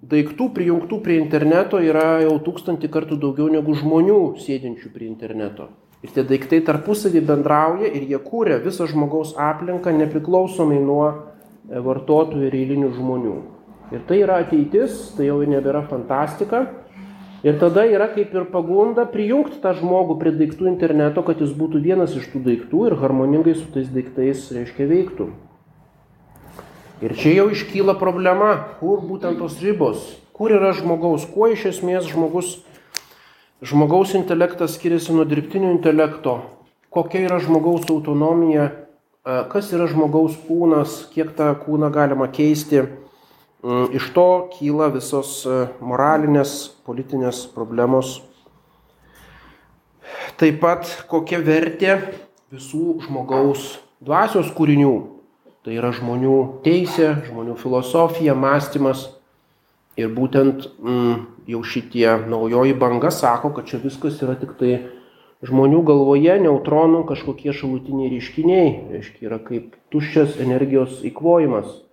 daiktų 0.00 0.46
prijungtų 0.56 1.02
prie 1.04 1.18
interneto 1.20 1.76
yra 1.84 2.22
jau 2.22 2.38
tūkstantį 2.46 2.88
kartų 2.94 3.18
daugiau 3.20 3.50
negu 3.52 3.74
žmonių 3.76 4.20
sėdinčių 4.40 4.94
prie 4.94 5.10
interneto. 5.10 5.68
Ir 6.00 6.14
tie 6.14 6.24
daiktai 6.24 6.62
tarpusavį 6.64 7.20
bendrauja 7.28 7.92
ir 7.92 8.08
jie 8.08 8.22
kūrė 8.30 8.62
visą 8.64 8.88
žmogaus 8.88 9.34
aplinką 9.36 9.92
nepriklausomai 9.92 10.80
nuo 10.80 11.04
e, 11.12 11.76
vartotojų 11.76 12.48
ir 12.48 12.56
eilinių 12.62 12.94
žmonių. 12.96 13.36
Ir 13.92 14.08
tai 14.08 14.22
yra 14.24 14.40
ateitis, 14.40 15.12
tai 15.18 15.28
jau 15.28 15.42
nebėra 15.44 15.84
fantastika, 15.92 16.64
Ir 17.46 17.60
tada 17.60 17.84
yra 17.86 18.08
kaip 18.10 18.32
ir 18.34 18.48
pagunda 18.50 19.04
prijungti 19.06 19.60
tą 19.62 19.70
žmogų 19.78 20.16
prie 20.18 20.32
daiktų 20.34 20.66
interneto, 20.66 21.22
kad 21.22 21.38
jis 21.38 21.52
būtų 21.54 21.78
vienas 21.84 22.16
iš 22.18 22.24
tų 22.32 22.40
daiktų 22.42 22.80
ir 22.88 22.96
harmoningai 22.98 23.54
su 23.54 23.68
tais 23.70 23.86
daiktais, 23.86 24.48
reiškia, 24.50 24.88
veiktų. 24.90 25.28
Ir 27.06 27.14
čia 27.14 27.36
jau 27.36 27.44
iškyla 27.54 27.94
problema, 28.00 28.50
kur 28.80 28.98
būtent 29.04 29.38
tos 29.38 29.60
ribos, 29.62 30.02
kur 30.34 30.56
yra 30.58 30.72
žmogaus, 30.74 31.28
kuo 31.30 31.46
iš 31.52 31.68
esmės 31.70 32.10
žmogus, 32.10 32.56
žmogaus 33.62 34.16
intelektas 34.18 34.74
skiriasi 34.74 35.14
nuo 35.14 35.28
dirbtinio 35.28 35.70
intelekto, 35.76 36.40
kokia 36.90 37.28
yra 37.28 37.38
žmogaus 37.38 37.86
autonomija, 37.94 38.72
kas 39.52 39.70
yra 39.76 39.86
žmogaus 39.92 40.34
kūnas, 40.48 41.04
kiek 41.14 41.30
tą 41.38 41.52
kūną 41.62 41.94
galima 41.94 42.26
keisti 42.26 42.88
iš 43.64 44.10
to 44.14 44.48
kyla 44.52 44.90
visos 44.94 45.40
e, 45.46 45.66
moralinės, 45.80 46.76
politinės 46.86 47.46
problemos. 47.54 48.20
Taip 50.36 50.60
pat 50.60 50.88
kokia 51.08 51.40
vertė 51.42 51.96
visų 52.52 53.00
žmogaus 53.06 53.78
dvasios 54.04 54.52
kūrinių. 54.54 54.94
Tai 55.66 55.74
yra 55.74 55.90
žmonių 55.90 56.62
teisė, 56.62 57.16
žmonių 57.26 57.56
filosofija, 57.58 58.36
mąstymas. 58.38 59.08
Ir 59.96 60.12
būtent 60.12 60.68
mm, 60.76 61.24
jau 61.48 61.62
šitie 61.64 62.06
naujoji 62.28 62.76
banga 62.76 63.10
sako, 63.10 63.50
kad 63.56 63.66
čia 63.66 63.80
viskas 63.82 64.20
yra 64.22 64.36
tik 64.38 64.52
tai 64.60 64.74
žmonių 65.46 65.80
galvoje, 65.88 66.36
neutronų 66.44 67.02
kažkokie 67.08 67.54
šalutiniai 67.56 68.12
reiškiniai. 68.12 68.68
Reiškia, 68.92 69.24
yra 69.26 69.40
kaip 69.42 69.74
tuščias 69.90 70.36
energijos 70.44 71.00
įkvojimas. 71.08 71.85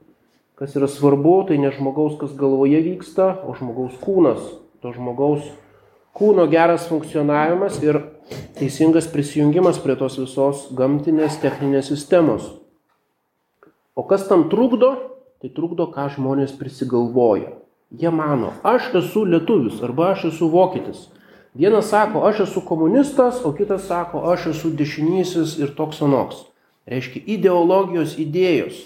Kas 0.59 0.75
yra 0.77 0.87
svarbu, 0.87 1.47
tai 1.49 1.57
ne 1.57 1.71
žmogaus, 1.73 2.17
kas 2.21 2.35
galvoje 2.37 2.81
vyksta, 2.85 3.31
o 3.47 3.55
žmogaus 3.57 3.95
kūnas. 4.01 4.41
To 4.85 4.91
žmogaus 4.93 5.47
kūno 6.13 6.45
geras 6.51 6.85
funkcionavimas 6.89 7.79
ir 7.81 7.99
teisingas 8.59 9.07
prisijungimas 9.09 9.79
prie 9.81 9.95
tos 9.97 10.19
visos 10.21 10.67
gamtinės 10.77 11.39
techninės 11.41 11.89
sistemos. 11.89 12.51
O 13.97 14.05
kas 14.05 14.27
tam 14.29 14.47
trukdo? 14.49 14.93
Tai 15.41 15.49
trukdo, 15.51 15.89
ką 15.91 16.07
žmonės 16.13 16.53
prisigalvoja. 16.55 17.51
Jie 17.93 18.09
mano, 18.09 18.53
aš 18.63 18.93
esu 19.01 19.25
lietuvis 19.27 19.81
arba 19.85 20.13
aš 20.13 20.29
esu 20.31 20.47
vokietis. 20.49 21.09
Vienas 21.53 21.91
sako, 21.91 22.23
aš 22.25 22.45
esu 22.47 22.63
komunistas, 22.65 23.43
o 23.45 23.51
kitas 23.53 23.83
sako, 23.85 24.23
aš 24.31 24.47
esu 24.53 24.71
dešinysis 24.73 25.57
ir 25.61 25.75
toks 25.77 25.99
anoks. 26.01 26.45
Reiškia 26.89 27.21
ideologijos 27.35 28.15
idėjos. 28.17 28.79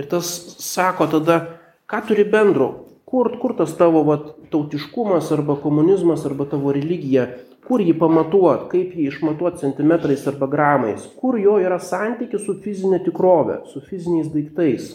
Ir 0.00 0.08
tas 0.08 0.28
sako 0.64 1.10
tada, 1.12 1.36
ką 1.84 2.00
turi 2.08 2.24
bendro, 2.24 2.70
kur, 3.04 3.28
kur 3.42 3.52
tas 3.58 3.74
tavo 3.76 4.00
vat, 4.06 4.30
tautiškumas 4.52 5.28
arba 5.34 5.58
komunizmas 5.60 6.24
arba 6.24 6.46
tavo 6.48 6.72
religija, 6.72 7.26
kur 7.68 7.82
jį 7.84 7.92
pamatuot, 8.00 8.64
kaip 8.72 8.94
jį 8.96 9.10
išmatuot 9.10 9.60
centimetrais 9.60 10.24
arba 10.30 10.48
gramais, 10.50 11.04
kur 11.20 11.36
jo 11.38 11.58
yra 11.60 11.76
santykis 11.82 12.46
su 12.46 12.56
fizinė 12.64 13.02
tikrovė, 13.04 13.60
su 13.68 13.82
fiziniais 13.84 14.32
daiktais. 14.32 14.94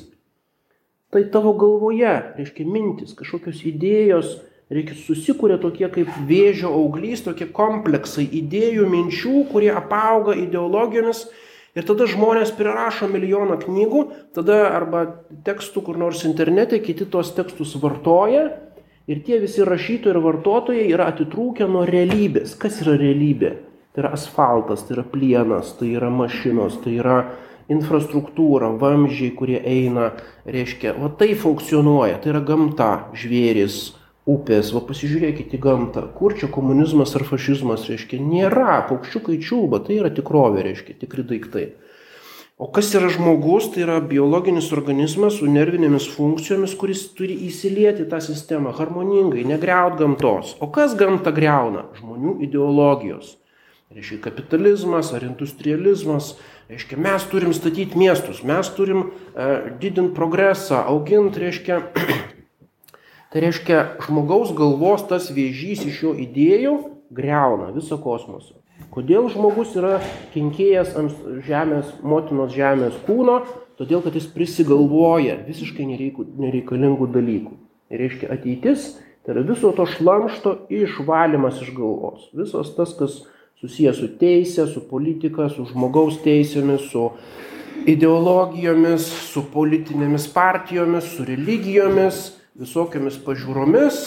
Tai 1.13 1.21
tavo 1.31 1.53
galvoje, 1.55 2.15
reiškia 2.39 2.65
mintis, 2.67 3.13
kažkokios 3.15 3.61
idėjos, 3.69 4.33
reikia 4.73 4.97
susikūrė 4.97 5.59
tokie 5.61 5.87
kaip 5.93 6.17
vėžio 6.27 6.73
auglys, 6.73 7.23
tokie 7.23 7.47
kompleksai 7.53 8.25
idėjų, 8.41 8.89
minčių, 8.91 9.45
kurie 9.53 9.69
apauga 9.71 10.35
ideologijomis 10.41 11.27
Ir 11.75 11.83
tada 11.83 12.05
žmonės 12.07 12.53
prirašo 12.55 13.09
milijoną 13.11 13.57
knygų, 13.59 14.01
tada 14.35 14.61
arba 14.71 15.01
tekstų 15.43 15.83
kur 15.89 15.97
nors 15.99 16.23
internete, 16.27 16.79
kiti 16.79 17.07
tos 17.11 17.33
tekstus 17.35 17.73
vartoja 17.81 18.45
ir 19.11 19.19
tie 19.25 19.41
visi 19.43 19.65
rašytojai 19.67 20.15
ir 20.15 20.21
vartotojai 20.23 20.85
yra 20.87 21.09
atitrūkę 21.11 21.67
nuo 21.67 21.83
realybės. 21.89 22.55
Kas 22.61 22.79
yra 22.85 22.95
realybė? 23.01 23.51
Tai 23.91 24.05
yra 24.05 24.13
asfaltas, 24.15 24.85
tai 24.87 24.95
yra 24.97 25.05
plienas, 25.07 25.73
tai 25.75 25.91
yra 25.95 26.07
mašinos, 26.11 26.79
tai 26.83 26.95
yra 26.99 27.19
infrastruktūra, 27.71 28.69
vamzdžiai, 28.79 29.33
kurie 29.35 29.59
eina, 29.59 30.11
reiškia, 30.47 30.95
va 30.99 31.09
tai 31.19 31.33
funkcionuoja, 31.39 32.19
tai 32.21 32.33
yra 32.33 32.41
gamta, 32.45 32.89
žvėris, 33.17 33.95
upės, 34.25 34.71
va 34.73 34.81
pasižiūrėkit 34.87 35.53
į 35.53 35.61
gamtą, 35.61 36.07
kur 36.17 36.33
čia 36.37 36.49
komunizmas 36.51 37.13
ar 37.17 37.25
fašizmas, 37.29 37.85
reiškia, 37.89 38.19
nėra, 38.21 38.81
paukščiukai 38.89 39.37
čiulba, 39.41 39.83
tai 39.85 39.99
yra 40.01 40.09
tikrovė, 40.13 40.65
reiškia, 40.65 40.97
tikri 41.03 41.25
daiktai. 41.29 41.67
O 42.57 42.69
kas 42.71 42.93
yra 42.95 43.09
žmogus, 43.11 43.67
tai 43.73 43.83
yra 43.83 43.97
biologinis 43.99 44.69
organizmas 44.73 45.41
su 45.41 45.49
nervinėmis 45.51 46.05
funkcijomis, 46.13 46.73
kuris 46.79 47.01
turi 47.17 47.35
įsilieti 47.49 48.05
tą 48.07 48.21
sistemą 48.23 48.71
harmoningai, 48.77 49.43
negreut 49.43 49.97
gamtos. 49.99 50.53
O 50.63 50.69
kas 50.71 50.95
gamtą 50.95 51.33
greuna? 51.35 51.89
Žmonių 51.99 52.37
ideologijos. 52.47 53.35
Reiškia 53.91 54.21
kapitalizmas 54.23 55.11
ar 55.13 55.27
industrializmas. 55.27 56.37
Reiškia, 56.71 56.95
mes 56.97 57.27
turim 57.29 57.51
statyti 57.53 57.99
miestus, 57.99 58.39
mes 58.47 58.71
turim 58.73 59.03
uh, 59.03 59.67
didinti 59.83 60.15
progresą, 60.15 60.79
auginti, 60.87 61.43
reiškia, 61.43 61.81
Tai 63.35 63.41
reiškia, 63.43 63.79
žmogaus 64.05 64.53
galvos 64.55 65.01
tas 65.09 65.25
vėžys 65.35 65.81
iš 65.89 65.95
jo 66.05 66.11
idėjų 66.23 66.75
greuna 67.11 67.65
visą 67.75 67.97
kosmosą. 67.99 68.53
Kodėl 68.95 69.25
žmogus 69.33 69.73
yra 69.75 69.97
kenkėjas 70.31 70.93
ant 70.95 71.25
žemės, 71.43 71.89
motinos 71.99 72.53
žemės 72.55 72.95
kūno? 73.03 73.41
Todėl, 73.75 73.99
kad 74.05 74.15
jis 74.15 74.29
prisigalvoja 74.31 75.35
visiškai 75.49 75.83
nereikalingų 75.83 77.09
dalykų. 77.11 77.51
Ir 77.91 78.03
reiškia 78.05 78.29
ateitis, 78.37 78.85
tai 79.27 79.35
yra 79.35 79.43
viso 79.49 79.73
to 79.75 79.83
šlamšto 79.97 80.55
išvalymas 80.71 81.59
iš 81.65 81.73
galvos. 81.75 82.29
Visas 82.39 82.71
tas, 82.77 82.95
kas 82.95 83.19
susijęs 83.59 83.99
su 83.99 84.09
teisė, 84.15 84.69
su 84.71 84.85
politika, 84.87 85.49
su 85.51 85.67
žmogaus 85.73 86.21
teisėmis, 86.23 86.87
su 86.87 87.09
ideologijomis, 87.83 89.11
su 89.27 89.43
politinėmis 89.51 90.31
partijomis, 90.31 91.11
su 91.17 91.27
religijomis, 91.27 92.23
visokiamis 92.59 93.17
pažiūromis, 93.25 94.05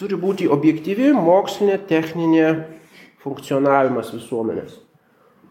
turi 0.00 0.18
būti 0.20 0.48
objektyvi 0.50 1.12
mokslinė, 1.16 1.78
techninė 1.88 2.48
funkcionavimas 3.22 4.12
visuomenės. 4.12 4.76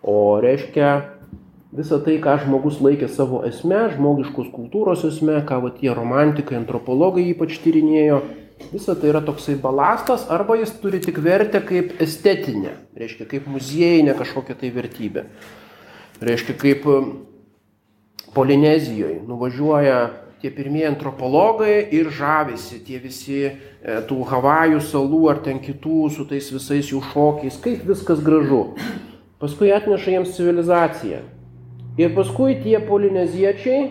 O 0.02 0.38
reiškia 0.42 0.92
visą 1.72 2.02
tai, 2.04 2.18
ką 2.22 2.36
žmogus 2.44 2.82
laikė 2.84 3.10
savo 3.10 3.42
esme, 3.48 3.86
žmogiškos 3.96 4.52
kultūros 4.54 5.06
esme, 5.08 5.40
ką 5.48 5.62
va 5.64 5.74
tie 5.78 5.94
romantikai, 5.96 6.60
antropologai 6.60 7.30
ypač 7.32 7.58
tyrinėjo, 7.64 8.22
visa 8.74 8.96
tai 8.96 9.12
yra 9.14 9.24
toksai 9.26 9.56
balastas 9.62 10.28
arba 10.30 10.60
jis 10.60 10.74
turi 10.82 11.02
tik 11.02 11.22
vertę 11.24 11.64
kaip 11.66 11.96
estetinę, 12.04 12.76
reiškia 12.98 13.30
kaip 13.30 13.50
muziejinė 13.50 14.18
kažkokia 14.20 14.58
tai 14.60 14.74
vertybė. 14.76 15.26
Reiškia 16.22 16.58
kaip 16.60 16.86
um, 16.86 17.12
Polinezijoje 18.32 19.24
nuvažiuoja 19.28 19.98
tie 20.42 20.50
pirmieji 20.52 20.90
antropologai 20.90 21.88
ir 21.94 22.10
žavisi 22.14 22.82
tie 22.86 23.00
visi 23.02 23.40
e, 23.46 23.54
tų 24.10 24.18
Havajų 24.32 24.82
salų 24.84 25.22
ar 25.32 25.42
ten 25.46 25.62
kitų 25.62 26.10
su 26.16 26.26
tais 26.30 26.50
visais 26.54 26.90
jų 26.90 27.02
šokiais, 27.12 27.60
kaip 27.62 27.86
viskas 27.88 28.24
gražu. 28.26 28.64
Paskui 29.42 29.72
atneša 29.74 30.16
jiems 30.16 30.34
civilizaciją. 30.38 31.22
Ir 32.02 32.14
paskui 32.16 32.56
tie 32.64 32.80
polineziečiai, 32.82 33.82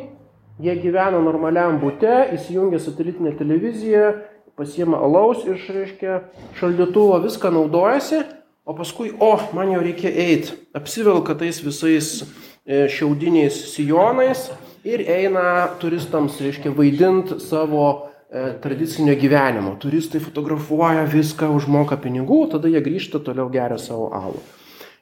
jie 0.63 0.75
gyvena 0.83 1.21
normaliam 1.23 1.79
būte, 1.83 2.31
įsijungia 2.37 2.81
satelitinę 2.83 3.35
televiziją, 3.39 4.11
pasiema 4.59 4.99
alaus 5.01 5.45
iš, 5.49 5.69
reiškia, 5.73 6.21
šaldytuvo, 6.59 7.21
viską 7.25 7.53
naudojasi, 7.55 8.25
o 8.67 8.75
paskui, 8.77 9.13
o, 9.19 9.33
man 9.57 9.71
jau 9.73 9.85
reikia 9.85 10.11
eiti, 10.11 10.57
apsivelka 10.77 11.37
tais 11.39 11.63
visais 11.65 12.11
e, 12.21 12.87
šiaudiniais 12.93 13.57
sijonais 13.73 14.51
ir 14.85 15.03
eina 15.09 15.69
turistams, 15.81 16.39
reiškia, 16.41 16.73
vaidinti 16.77 17.41
savo 17.43 17.85
e, 18.31 18.55
tradicinio 18.63 19.15
gyvenimo. 19.19 19.75
Turistai 19.81 20.23
fotografuoja 20.23 21.05
viską, 21.11 21.51
užmoka 21.57 21.99
pinigų, 22.01 22.47
tada 22.55 22.71
jie 22.71 22.83
grįžta 22.85 23.21
toliau 23.25 23.51
geria 23.53 23.79
savo 23.81 24.11
alų. 24.17 24.43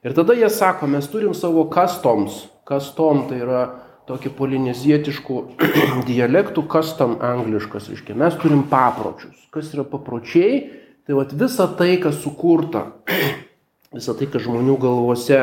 Ir 0.07 0.15
tada 0.15 0.37
jie 0.39 0.49
sako, 0.51 0.89
mes 0.91 1.09
turim 1.11 1.35
savo 1.35 1.67
customs. 1.73 2.47
Custom 2.69 3.25
tai 3.31 3.41
yra 3.43 3.63
tokį 4.09 4.33
polinezietiškų 4.39 5.39
dialektų, 6.09 6.65
custom 6.71 7.19
angliškas, 7.25 7.91
reiškia, 7.93 8.17
mes 8.19 8.37
turim 8.41 8.65
papročius. 8.71 9.37
Kas 9.55 9.73
yra 9.75 9.85
papročiai? 9.89 10.67
Tai 11.09 11.17
vat 11.17 11.33
visa 11.33 11.65
tai, 11.73 11.95
kas 12.03 12.19
sukurta, 12.21 12.91
visa 13.97 14.15
tai, 14.17 14.29
kas 14.29 14.45
žmonių 14.45 14.77
galvose 14.81 15.41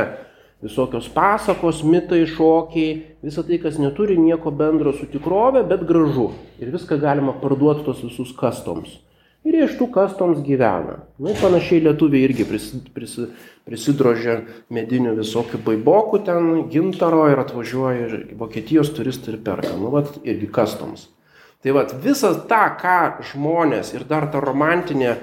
visokios 0.63 1.09
pasakos, 1.13 1.83
mitai, 1.83 2.23
šokiai, 2.29 3.01
visa 3.25 3.43
tai, 3.43 3.59
kas 3.61 3.79
neturi 3.81 4.17
nieko 4.17 4.51
bendro 4.51 4.93
su 4.95 5.07
tikrove, 5.11 5.63
bet 5.67 5.83
gražu. 5.87 6.31
Ir 6.61 6.71
viską 6.73 6.99
galima 7.01 7.35
parduoti 7.41 7.85
tos 7.87 8.03
visus 8.05 8.31
kastoms. 8.37 9.01
Ir 9.45 9.59
iš 9.61 9.75
tų 9.77 9.91
kastoms 9.93 10.39
gyvena. 10.41 11.01
Na, 11.19 11.27
nu, 11.27 11.33
panašiai 11.37 11.83
lietuviai 11.85 12.25
irgi 12.25 12.47
pris, 12.49 12.71
pris, 12.95 13.19
prisidrožia 13.67 14.39
medinių 14.73 15.13
visokių 15.19 15.59
baibokų 15.67 16.23
ten, 16.25 16.47
gintaro 16.73 17.27
ir 17.29 17.43
atvažiuoja 17.43 18.07
ir 18.07 18.15
Vokietijos 18.39 18.89
turistai 18.97 19.35
ir 19.35 19.43
perka. 19.45 19.75
Nu, 19.77 19.91
vat, 19.93 20.17
irgi 20.25 20.49
kastoms. 20.49 21.11
Tai 21.61 21.73
vat 21.77 21.93
visą 22.01 22.33
tą, 22.49 22.63
ką 22.81 22.97
žmonės 23.33 23.93
ir 23.93 24.03
dar 24.09 24.27
ta 24.33 24.41
romantinė 24.41 25.15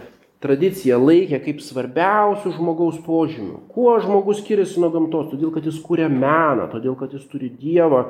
tradicija 0.43 0.99
laikė 0.99 1.39
kaip 1.45 1.63
svarbiausių 1.63 2.57
žmogaus 2.57 2.99
požymių. 3.07 3.63
Kuo 3.73 3.95
žmogus 4.03 4.43
skiriasi 4.43 4.83
nuo 4.83 4.91
gamtos? 4.95 5.31
Todėl, 5.31 5.53
kad 5.55 5.67
jis 5.69 5.79
kūrė 5.85 6.09
meną, 6.11 6.67
todėl, 6.73 6.97
kad 6.99 7.15
jis 7.15 7.29
turi 7.31 7.53
Dievą, 7.61 8.09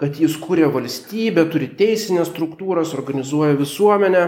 kad 0.00 0.18
jis 0.18 0.34
kūrė 0.42 0.68
valstybę, 0.74 1.46
turi 1.52 1.70
teisinės 1.78 2.32
struktūras, 2.32 2.96
organizuoja 2.98 3.54
visuomenę. 3.60 4.24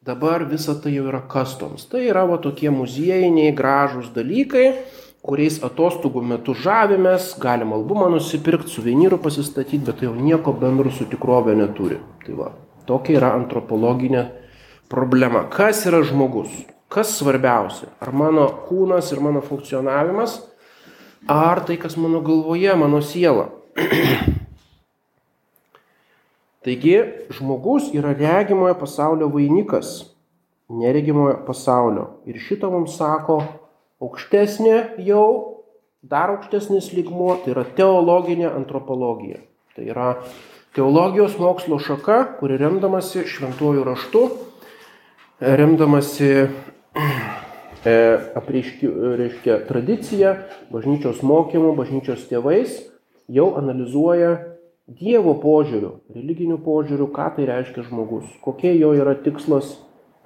Dabar 0.00 0.46
visa 0.48 0.72
tai 0.80 0.94
jau 0.94 1.04
yra 1.10 1.20
kastoms. 1.28 1.84
Tai 1.90 2.00
yra 2.00 2.24
va 2.24 2.38
tokie 2.40 2.70
muziejiniai 2.72 3.52
gražūs 3.52 4.08
dalykai, 4.14 4.70
kuriais 5.20 5.58
atostogų 5.60 6.22
metu 6.24 6.54
žavimės, 6.56 7.34
galim 7.42 7.74
albumą 7.76 8.08
nusipirkti, 8.14 8.72
suvenyrų 8.72 9.20
pasistatyti, 9.20 9.84
bet 9.84 10.00
tai 10.00 10.08
jau 10.08 10.16
nieko 10.16 10.56
bendro 10.56 10.88
su 10.88 11.04
tikrovė 11.04 11.58
neturi. 11.60 12.00
Tai 12.24 12.38
va, 12.38 12.54
tokia 12.88 13.18
yra 13.20 13.34
antropologinė 13.36 14.24
problema. 14.90 15.46
Kas 15.50 15.84
yra 15.86 16.02
žmogus? 16.02 16.50
Kas 16.90 17.14
svarbiausia? 17.20 17.92
Ar 18.02 18.10
mano 18.12 18.48
kūnas 18.66 19.12
ir 19.14 19.22
mano 19.22 19.40
funkcionavimas, 19.46 20.40
ar 21.30 21.62
tai, 21.66 21.78
kas 21.78 21.94
mano 21.96 22.20
galvoje, 22.26 22.74
mano 22.74 22.98
siela? 23.00 23.46
Taigi, 26.66 26.96
žmogus 27.38 27.94
yra 27.96 28.10
regimojo 28.18 28.74
pasaulio 28.82 29.30
vainikas, 29.32 30.10
neregimojo 30.68 31.38
pasaulio. 31.46 32.08
Ir 32.26 32.42
šitą 32.42 32.68
mums 32.74 32.98
sako 32.98 33.38
aukštesnė 34.02 34.98
jau, 35.06 35.62
dar 36.02 36.34
aukštesnis 36.34 36.90
lygmuo, 36.96 37.38
tai 37.44 37.54
yra 37.54 37.64
teologinė 37.78 38.50
antropologija. 38.50 39.38
Tai 39.78 39.86
yra 39.86 40.10
teologijos 40.74 41.38
mokslo 41.38 41.78
šaka, 41.78 42.24
kuri 42.42 42.58
remdamasi 42.58 43.24
šventuoju 43.30 43.86
raštu 43.86 44.28
remdamasi 45.40 46.30
e, 47.84 47.96
apreiški, 48.36 48.88
reiškia, 49.20 49.58
tradicija, 49.68 50.36
bažnyčios 50.72 51.22
mokymu, 51.26 51.72
bažnyčios 51.78 52.26
tėvais, 52.30 52.78
jau 53.28 53.52
analizuoja 53.60 54.38
Dievo 54.90 55.36
požiūrių, 55.38 55.90
religinių 56.16 56.56
požiūrių, 56.64 57.04
ką 57.14 57.28
tai 57.36 57.44
reiškia 57.46 57.84
žmogus, 57.86 58.24
kokie 58.42 58.72
jo 58.74 58.88
yra 58.98 59.12
tikslas, 59.14 59.76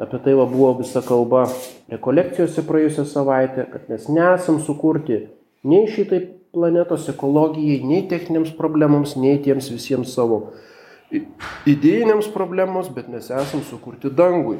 apie 0.00 0.16
tai 0.24 0.32
va 0.38 0.46
buvo 0.48 0.70
visa 0.78 1.02
kalba 1.04 1.42
rekolekcijose 1.92 2.64
praėjusią 2.64 3.04
savaitę, 3.10 3.66
kad 3.68 3.90
mes 3.92 4.06
nesam 4.08 4.62
sukurti 4.64 5.18
nei 5.68 5.84
šitai 5.92 6.22
planetos 6.56 7.10
ekologijai, 7.12 7.82
nei 7.84 8.06
techniniams 8.08 8.54
problemams, 8.56 9.18
nei 9.20 9.36
tiems 9.44 9.68
visiems 9.74 10.16
savo 10.16 10.54
idėjiniams 11.68 12.30
problemos, 12.34 12.88
bet 12.92 13.10
mes 13.12 13.30
esam 13.30 13.62
sukurti 13.66 14.10
dangui. 14.10 14.58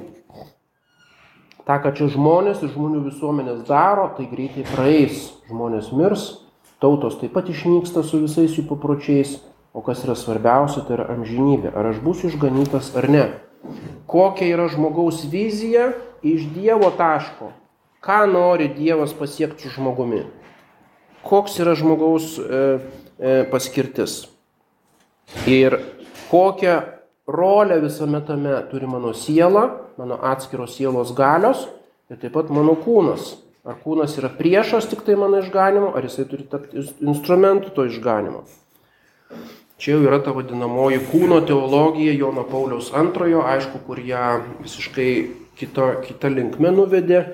Ta, 1.64 1.78
ką 1.80 1.94
čia 1.96 2.10
žmonės 2.12 2.60
ir 2.60 2.74
žmonių 2.74 3.06
visuomenės 3.06 3.62
daro, 3.64 4.10
tai 4.18 4.26
greitai 4.28 4.66
praeis. 4.68 5.30
Žmonės 5.48 5.88
mirs, 5.96 6.26
tautos 6.82 7.16
taip 7.20 7.32
pat 7.32 7.48
išnyksta 7.48 8.02
su 8.04 8.20
visais 8.26 8.52
jų 8.58 8.66
papročiais, 8.68 9.38
o 9.72 9.80
kas 9.84 10.04
yra 10.04 10.16
svarbiausia, 10.18 10.84
tai 10.84 10.98
yra 10.98 11.08
amžinybė. 11.16 11.72
Ar 11.72 11.88
aš 11.94 12.02
būsiu 12.04 12.28
išganytas 12.28 12.92
ar 13.00 13.08
ne. 13.08 13.24
Kokia 14.06 14.50
yra 14.52 14.68
žmogaus 14.68 15.24
vizija 15.32 15.94
iš 16.20 16.44
Dievo 16.52 16.92
taško. 16.98 17.54
Ką 18.04 18.26
nori 18.28 18.68
Dievas 18.76 19.16
pasiekti 19.16 19.64
su 19.64 19.72
žmogumi. 19.78 20.26
Koks 21.24 21.56
yra 21.64 21.72
žmogaus 21.80 22.36
e, 22.36 22.62
e, 23.16 23.36
paskirtis. 23.48 24.26
Ir 25.48 25.78
kokią 26.34 26.74
rolę 27.26 27.80
visame 27.80 28.20
tame 28.20 28.62
turi 28.70 28.86
mano 28.86 29.14
siela, 29.14 29.64
mano 29.98 30.18
atskiros 30.22 30.74
sielos 30.76 31.14
galios 31.14 31.68
ir 32.10 32.18
taip 32.18 32.34
pat 32.34 32.50
mano 32.50 32.74
kūnas. 32.74 33.36
Ar 33.64 33.78
kūnas 33.80 34.18
yra 34.20 34.28
priešas 34.28 34.90
tik 34.90 35.06
tai 35.06 35.14
mano 35.16 35.38
išganimo, 35.40 35.94
ar 35.96 36.04
jisai 36.04 36.26
turi 36.28 36.44
tapti 36.50 36.82
instrumentu 37.00 37.70
to 37.72 37.86
išganimo. 37.88 38.42
Čia 39.78 39.94
jau 39.94 40.02
yra 40.04 40.18
ta 40.20 40.34
vadinamoji 40.36 41.00
kūno 41.08 41.40
teologija 41.46 42.12
Jono 42.12 42.44
Pauliaus 42.50 42.90
antrojo, 42.94 43.40
aišku, 43.48 43.80
kur 43.86 44.02
ją 44.04 44.42
visiškai 44.62 45.08
kito, 45.58 45.88
kitą 46.04 46.30
linkmę 46.34 46.74
nuvedė, 46.74 47.24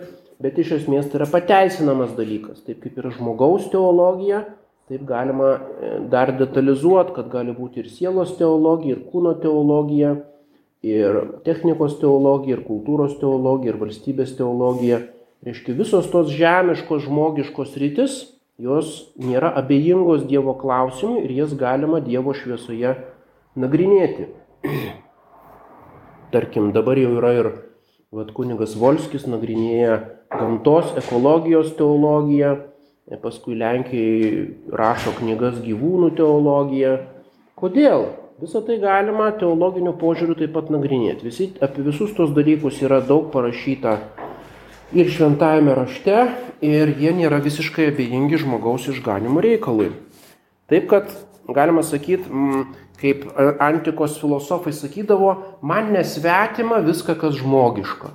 bet 0.40 0.60
iš 0.60 0.76
esmės 0.78 1.10
tai 1.10 1.20
yra 1.20 1.28
pateisinamas 1.32 2.14
dalykas. 2.16 2.62
Taip 2.68 2.84
kaip 2.84 3.00
yra 3.02 3.12
žmogaus 3.16 3.66
teologija, 3.72 4.44
Taip 4.90 5.05
galima 5.07 5.53
e, 5.55 5.88
dar 6.11 6.33
detalizuoti, 6.35 7.12
kad 7.14 7.29
gali 7.31 7.53
būti 7.55 7.79
ir 7.79 7.90
sielos 7.94 8.33
teologija, 8.35 8.96
ir 8.96 9.05
kūno 9.07 9.37
teologija, 9.38 10.16
ir 10.83 11.18
technikos 11.46 11.94
teologija, 12.00 12.57
ir 12.57 12.64
kultūros 12.66 13.14
teologija, 13.20 13.70
ir 13.70 13.79
valstybės 13.79 14.33
teologija. 14.35 14.98
Reiškia, 15.46 15.76
visos 15.79 16.09
tos 16.11 16.33
žemiškos, 16.35 17.05
žmogiškos 17.07 17.76
rytis, 17.79 18.16
jos 18.59 19.12
nėra 19.14 19.53
abejingos 19.61 20.26
Dievo 20.26 20.57
klausimui 20.59 21.22
ir 21.22 21.37
jas 21.38 21.55
galima 21.55 22.03
Dievo 22.03 22.35
šviesoje 22.35 22.96
nagrinėti. 23.55 24.26
Tarkim, 26.35 26.72
dabar 26.74 26.98
jau 26.98 27.14
yra 27.20 27.31
ir 27.38 27.53
vat, 28.11 28.35
kunigas 28.35 28.74
Volskis 28.74 29.31
nagrinėja 29.31 30.03
gamtos, 30.35 30.90
ekologijos 30.98 31.76
teologiją, 31.79 32.57
paskui 33.22 33.56
Lenkijai 33.58 34.48
rašo 34.76 35.14
knygas 35.18 35.60
gyvūnų 35.64 36.12
teologija. 36.18 36.96
Kodėl? 37.58 38.08
Visą 38.40 38.62
tai 38.64 38.78
galima 38.80 39.26
teologiniu 39.36 39.92
požiūriu 40.00 40.36
taip 40.38 40.54
pat 40.54 40.70
nagrinėti. 40.72 41.26
Visi, 41.28 41.50
apie 41.60 41.84
visus 41.84 42.14
tos 42.16 42.30
dalykus 42.32 42.78
yra 42.80 43.02
daug 43.04 43.28
parašyta 43.34 43.98
ir 44.96 45.10
šventajame 45.12 45.74
rašte, 45.76 46.22
ir 46.64 46.94
jie 46.96 47.12
nėra 47.18 47.42
visiškai 47.44 47.90
abejingi 47.90 48.40
žmogaus 48.40 48.88
išganimo 48.88 49.42
reikalui. 49.44 49.90
Taip 50.72 50.88
kad 50.88 51.12
galima 51.52 51.84
sakyti, 51.84 52.30
kaip 53.00 53.26
antikos 53.60 54.18
filosofai 54.20 54.72
sakydavo, 54.76 55.34
man 55.60 55.92
nesvetima 55.94 56.80
viską, 56.84 57.16
kas 57.20 57.36
žmogiška. 57.40 58.14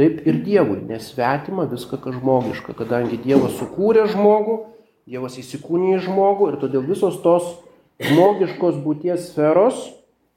Taip 0.00 0.22
ir 0.24 0.38
Dievui 0.40 0.78
nesvetima 0.88 1.66
viską, 1.68 1.98
kas 2.00 2.14
žmogiška, 2.16 2.72
kadangi 2.72 3.18
Dievas 3.20 3.58
sukūrė 3.58 4.06
žmogų, 4.08 4.54
Dievas 5.04 5.34
įsikūnė 5.42 5.98
į 5.98 6.04
žmogų 6.06 6.46
ir 6.48 6.56
todėl 6.62 6.86
visos 6.86 7.18
tos 7.20 7.50
žmogiškos 8.00 8.78
būties 8.80 9.26
sferos, 9.28 9.90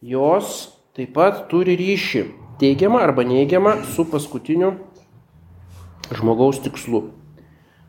jos 0.04 0.74
taip 0.98 1.14
pat 1.16 1.46
turi 1.48 1.78
ryšį, 1.80 2.26
teigiamą 2.60 3.00
arba 3.06 3.24
neigiamą, 3.24 3.78
su 3.96 4.04
paskutiniu 4.04 4.74
žmogaus 6.12 6.60
tikslu. 6.66 7.06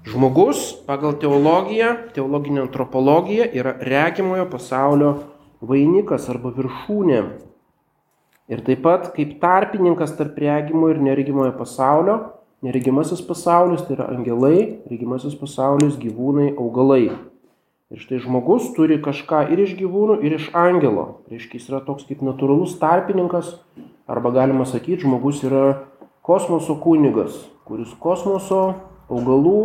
Žmogus 0.07 0.77
pagal 0.87 1.19
teologiją, 1.19 1.91
teologinę 2.15 2.69
antropologiją 2.69 3.51
yra 3.51 3.75
regimojo 3.83 4.47
pasaulio 4.47 5.11
vainikas 5.59 6.31
arba 6.31 6.55
viršūnė. 6.55 7.21
Ir 8.53 8.61
taip 8.61 8.83
pat 8.85 9.07
kaip 9.17 9.39
tarpininkas 9.41 10.17
tarp 10.19 10.37
regimo 10.37 10.91
ir 10.93 10.99
neregimojo 11.01 11.55
pasaulio, 11.57 12.17
neregimasis 12.65 13.23
pasaulis 13.25 13.87
tai 13.87 13.97
yra 13.97 14.11
angelai, 14.13 14.81
regimasis 14.91 15.37
pasaulis 15.41 15.97
gyvūnai, 16.01 16.51
augalai. 16.53 17.15
Ir 17.93 18.03
štai 18.03 18.21
žmogus 18.21 18.71
turi 18.77 18.99
kažką 19.01 19.47
ir 19.55 19.65
iš 19.65 19.73
gyvūnų, 19.79 20.19
ir 20.25 20.37
iš 20.37 20.51
angelo. 20.57 21.23
Reiškia, 21.33 21.57
jis 21.57 21.71
yra 21.73 21.81
toks 21.85 22.05
kaip 22.09 22.21
natūralus 22.25 22.77
tarpininkas, 22.81 23.55
arba 24.09 24.33
galima 24.35 24.69
sakyti, 24.69 25.07
žmogus 25.07 25.41
yra 25.47 25.65
kosmoso 26.25 26.77
kunigas, 26.85 27.37
kuris 27.65 27.93
kosmoso, 28.01 28.63
augalų, 29.09 29.59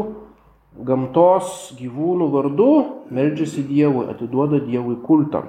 gamtos, 0.88 1.74
gyvūnų 1.80 2.32
vardu 2.32 2.74
meldžiasi 3.12 3.68
Dievui, 3.68 4.08
atiduoda 4.12 4.60
Dievui 4.64 5.00
kultą. 5.04 5.44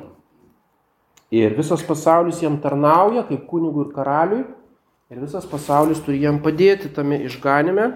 Ir 1.30 1.54
visas 1.54 1.82
pasaulis 1.86 2.40
jam 2.42 2.56
tarnauja 2.58 3.22
kaip 3.28 3.44
kunigui 3.46 3.86
ir 3.86 3.92
karaliui. 3.94 4.44
Ir 5.10 5.18
visas 5.22 5.46
pasaulis 5.46 6.02
turi 6.02 6.22
jam 6.22 6.40
padėti 6.42 6.90
tame 6.94 7.20
išganime. 7.26 7.90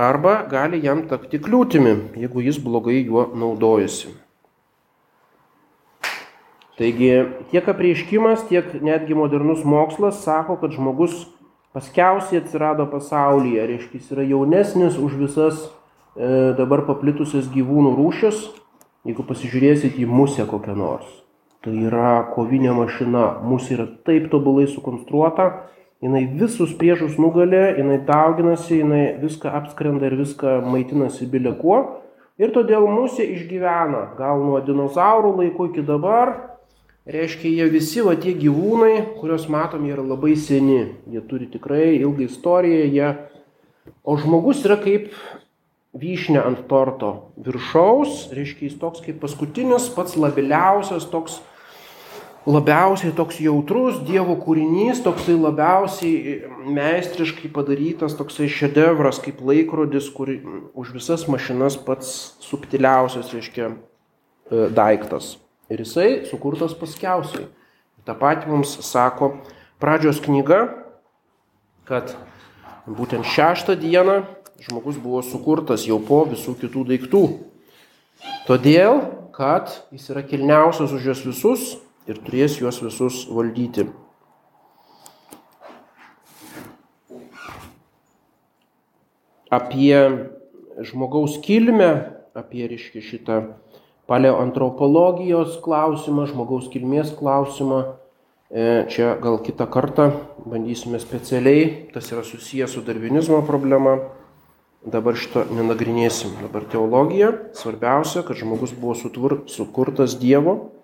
Arba 0.00 0.40
gali 0.50 0.80
jam 0.82 1.04
tapti 1.06 1.38
kliūtimi, 1.42 1.94
jeigu 2.18 2.42
jis 2.42 2.58
blogai 2.62 3.02
juo 3.04 3.28
naudojasi. 3.36 4.14
Taigi 6.80 7.10
tiek 7.50 7.66
apreiškimas, 7.68 8.46
tiek 8.48 8.70
netgi 8.80 9.14
modernus 9.14 9.66
mokslas 9.68 10.22
sako, 10.24 10.56
kad 10.62 10.72
žmogus 10.72 11.26
paskiausiai 11.76 12.40
atsirado 12.40 12.86
pasaulyje, 12.90 13.66
reiškia, 13.68 14.00
jis 14.00 14.14
yra 14.14 14.24
jaunesnis 14.24 14.96
už 14.98 15.18
visas 15.20 15.66
e, 16.16 16.54
dabar 16.58 16.86
paplitusias 16.88 17.50
gyvūnų 17.52 17.92
rūšis, 17.98 18.46
jeigu 19.06 19.26
pasižiūrėsit 19.28 20.00
į 20.00 20.08
musę 20.08 20.48
kokią 20.48 20.78
nors. 20.78 21.20
Tai 21.60 21.74
yra 21.76 22.22
kovinė 22.32 22.72
mašina, 22.72 23.24
mūsų 23.44 23.74
yra 23.74 23.84
taip 24.08 24.30
tobulai 24.32 24.64
sukonstruota, 24.70 25.50
jinai 26.00 26.22
visus 26.40 26.70
priešus 26.80 27.18
nugalė, 27.20 27.74
jinai 27.76 27.98
dauginasi, 28.08 28.78
jinai 28.78 29.02
viską 29.20 29.52
apskrenda 29.58 30.08
ir 30.08 30.16
viską 30.22 30.54
maitinasi 30.64 31.28
bilekuo. 31.28 31.82
Ir 32.40 32.54
todėl 32.54 32.86
mūsų 32.88 33.26
išgyvena, 33.34 34.06
gal 34.16 34.40
nuo 34.40 34.62
dinozaurų 34.64 35.34
laikų 35.42 35.66
iki 35.68 35.84
dabar, 35.84 36.32
reiškia, 37.04 37.52
jie 37.52 37.68
visi, 37.74 38.00
va 38.08 38.16
tie 38.16 38.32
gyvūnai, 38.40 38.94
kuriuos 39.18 39.44
matom, 39.52 39.84
jie 39.84 39.92
yra 39.98 40.06
labai 40.14 40.32
seni, 40.40 40.80
jie 41.12 41.20
turi 41.28 41.50
tikrai 41.52 41.98
ilgą 41.98 42.24
istoriją, 42.30 42.88
jie... 42.88 43.12
o 44.00 44.16
žmogus 44.16 44.64
yra 44.64 44.80
kaip 44.80 45.12
vyšnė 46.00 46.40
ant 46.40 46.64
torto 46.72 47.34
viršaus, 47.44 48.30
reiškia, 48.32 48.70
jis 48.70 48.80
toks 48.80 49.04
kaip 49.04 49.20
paskutinis, 49.20 49.92
pats 49.92 50.16
labiliausias, 50.16 51.04
toks 51.12 51.42
labiausiai 52.48 53.12
toks 53.16 53.40
jautrus 53.42 54.00
Dievo 54.06 54.36
kūrinys, 54.40 55.02
toksai 55.04 55.36
labiausiai 55.36 56.40
meistriškai 56.72 57.50
padarytas, 57.52 58.16
toksai 58.16 58.48
šedevras 58.48 59.20
kaip 59.20 59.42
laikrodis, 59.44 60.08
kur 60.14 60.32
už 60.74 60.94
visas 60.96 61.26
mašinas 61.28 61.76
pats 61.76 62.36
subtiliausias, 62.44 63.32
reiškia, 63.34 63.74
e, 64.50 64.68
daiktas. 64.72 65.36
Ir 65.70 65.84
jisai 65.84 66.26
sukurtas 66.26 66.74
paskiausiai. 66.74 67.46
Ta 68.04 68.16
pati 68.16 68.48
mums 68.48 68.72
sako 68.88 69.36
pradžios 69.80 70.22
knyga, 70.24 70.64
kad 71.84 72.16
būtent 72.88 73.28
šeštą 73.28 73.76
dieną 73.76 74.22
žmogus 74.60 74.96
buvo 75.00 75.20
sukurtas 75.22 75.84
jau 75.88 76.00
po 76.00 76.24
visų 76.28 76.56
kitų 76.60 76.86
daiktų. 76.88 77.22
Todėl, 78.48 79.04
kad 79.36 79.70
jis 79.92 80.08
yra 80.12 80.24
kilniausias 80.26 80.92
už 80.96 81.06
juos 81.10 81.22
visus 81.24 81.68
ir 82.08 82.20
turės 82.24 82.58
juos 82.60 82.80
visus 82.82 83.24
valdyti. 83.30 83.88
Apie 89.50 89.94
žmogaus 90.86 91.40
kilmę, 91.42 91.90
apie, 92.38 92.68
reiškia, 92.70 93.02
šitą 93.02 93.40
paleoantropologijos 94.10 95.58
klausimą, 95.64 96.28
žmogaus 96.30 96.70
kilmės 96.70 97.10
klausimą, 97.18 97.80
e, 98.50 98.86
čia 98.90 99.16
gal 99.22 99.40
kitą 99.42 99.66
kartą 99.66 100.10
bandysime 100.46 101.02
specialiai, 101.02 101.90
tas 101.94 102.12
yra 102.14 102.22
susijęs 102.26 102.78
su 102.78 102.82
darvinizmo 102.86 103.42
problema, 103.46 103.98
dabar 104.86 105.18
šito 105.18 105.44
nenagrinėsim. 105.50 106.38
Dabar 106.46 106.64
teologija, 106.70 107.32
svarbiausia, 107.58 108.22
kad 108.22 108.38
žmogus 108.38 108.72
buvo 108.72 108.94
sutvur, 108.94 109.42
sukurtas 109.50 110.14
Dievo 110.18 110.79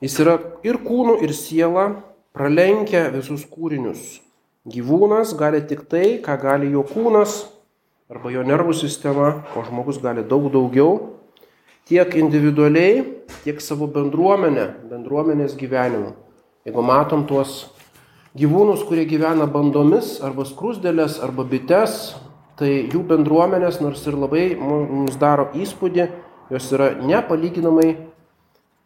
Jis 0.00 0.14
yra 0.22 0.38
ir 0.64 0.78
kūnų, 0.80 1.18
ir 1.20 1.34
siela, 1.36 1.90
pralenkia 2.32 3.10
visus 3.12 3.42
kūrinius. 3.44 4.20
Gyvūnas 4.70 5.34
gali 5.36 5.60
tik 5.68 5.82
tai, 5.92 6.20
ką 6.24 6.36
gali 6.40 6.70
jo 6.72 6.80
kūnas 6.88 7.42
arba 8.10 8.32
jo 8.32 8.40
nervų 8.42 8.72
sistema, 8.74 9.42
o 9.52 9.62
žmogus 9.66 10.00
gali 10.00 10.24
daug 10.26 10.48
daugiau, 10.52 11.18
tiek 11.86 12.16
individualiai, 12.16 13.04
tiek 13.44 13.60
savo 13.60 13.86
bendruomenę, 13.92 14.66
bendruomenės 14.88 15.52
gyvenimu. 15.60 16.14
Jeigu 16.64 16.82
matom 16.84 17.26
tuos 17.28 17.68
gyvūnus, 18.40 18.82
kurie 18.88 19.04
gyvena 19.04 19.44
bandomis, 19.50 20.16
arba 20.24 20.48
skrusdėlės, 20.48 21.20
arba 21.22 21.44
bites, 21.44 22.14
tai 22.56 22.88
jų 22.88 23.04
bendruomenės, 23.12 23.82
nors 23.84 24.02
ir 24.08 24.16
labai 24.16 24.48
mums 24.56 25.20
daro 25.20 25.50
įspūdį, 25.56 26.08
jos 26.50 26.72
yra 26.72 26.94
nepalyginamai 27.04 27.92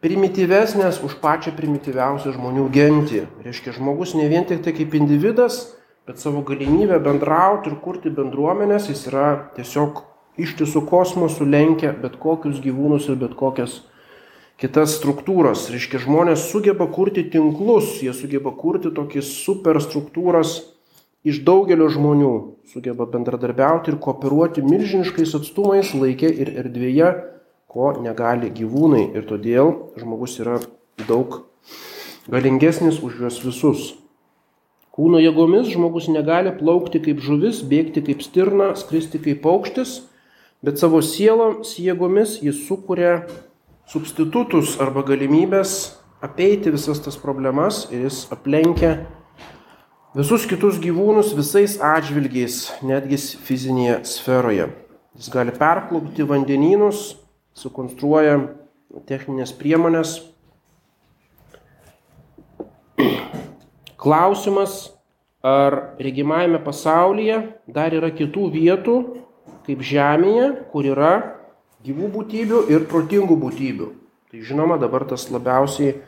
primityvesnės 0.05 1.01
už 1.07 1.17
pačią 1.23 1.55
primityviausią 1.57 2.35
žmonių 2.35 2.67
gentį. 2.75 3.23
Reiškia, 3.45 3.73
žmogus 3.79 4.13
ne 4.19 4.27
vien 4.29 4.45
tik 4.45 4.61
tai 4.67 4.75
kaip 4.77 4.93
individas, 4.99 5.63
bet 6.05 6.21
savo 6.21 6.43
galimybę 6.45 6.99
bendrauti 7.01 7.73
ir 7.73 7.79
kurti 7.81 8.13
bendruomenės, 8.13 8.91
jis 8.93 9.07
yra 9.09 9.29
tiesiog 9.57 10.03
ištisų 10.45 10.85
kosmosų 10.91 11.49
lenkia 11.49 11.95
bet 11.97 12.19
kokius 12.21 12.61
gyvūnus 12.61 13.09
ir 13.09 13.17
bet 13.23 13.33
kokias 13.39 13.81
kitas 14.61 14.99
struktūras. 14.99 15.71
Reiškia, 15.73 16.03
žmonės 16.05 16.51
sugeba 16.51 16.85
kurti 16.93 17.25
tinklus, 17.33 17.97
jie 18.05 18.13
sugeba 18.13 18.53
kurti 18.53 18.93
tokį 18.93 19.25
superstruktūras 19.25 20.59
iš 21.25 21.41
daugelio 21.49 21.89
žmonių, 21.89 22.35
sugeba 22.69 23.09
bendradarbiauti 23.09 23.95
ir 23.95 24.03
kooperuoti 24.05 24.67
milžiniškais 24.69 25.33
atstumais 25.41 25.97
laikė 25.97 26.29
ir 26.29 26.59
erdvėje 26.61 27.15
ko 27.75 27.91
negali 27.99 28.53
gyvūnai 28.55 29.09
ir 29.19 29.27
todėl 29.27 29.75
žmogus 29.99 30.39
yra 30.39 30.61
daug 31.09 31.41
galingesnis 32.31 33.01
už 33.03 33.19
juos 33.25 33.41
visus. 33.43 33.87
Kūno 34.95 35.19
jėgomis 35.19 35.73
žmogus 35.73 36.07
negali 36.07 36.53
plaukti 36.55 37.01
kaip 37.03 37.19
žuvis, 37.19 37.65
bėgti 37.67 38.05
kaip 38.07 38.23
stirna, 38.23 38.71
skristi 38.79 39.19
kaip 39.19 39.43
paukštis, 39.43 40.05
bet 40.63 40.79
savo 40.79 41.03
sielos 41.03 41.75
jėgomis 41.83 42.39
jis 42.47 42.63
sukuria 42.69 43.25
substitutus 43.91 44.79
arba 44.81 45.03
galimybės 45.03 45.99
apeiti 46.25 46.71
visas 46.73 47.03
tas 47.03 47.19
problemas 47.21 47.89
ir 47.91 48.07
jis 48.07 48.23
aplenkia 48.33 48.95
visus 50.15 50.47
kitus 50.47 50.79
gyvūnus 50.79 51.35
visais 51.35 51.75
atžvilgiais, 51.83 52.71
netgi 52.87 53.19
fizinėje 53.19 53.99
sferoje. 54.09 54.71
Jis 55.19 55.29
gali 55.35 55.53
perplaukti 55.55 56.23
vandenynus, 56.27 57.17
sukonstruoja 57.55 58.39
techninės 59.09 59.55
priemonės. 59.57 60.19
Klausimas, 64.01 64.95
ar 65.45 65.97
regimajame 66.03 66.61
pasaulyje 66.65 67.39
dar 67.69 67.95
yra 67.97 68.11
kitų 68.13 68.49
vietų, 68.53 68.97
kaip 69.65 69.81
žemėje, 69.85 70.51
kur 70.73 70.87
yra 70.89 71.13
gyvų 71.85 72.11
būtybių 72.19 72.61
ir 72.73 72.87
protingų 72.91 73.37
būtybių. 73.41 73.89
Tai 74.33 74.43
žinoma, 74.45 74.79
dabar 74.81 75.07
tas 75.09 75.27
labiausiai 75.33 75.99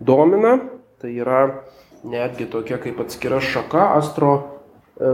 domina, 0.00 0.56
tai 1.00 1.14
yra 1.16 1.64
netgi 2.04 2.46
tokia 2.52 2.78
kaip 2.80 3.00
atskira 3.04 3.40
šaka 3.44 3.90
astro, 3.98 4.34
e, 4.96 5.12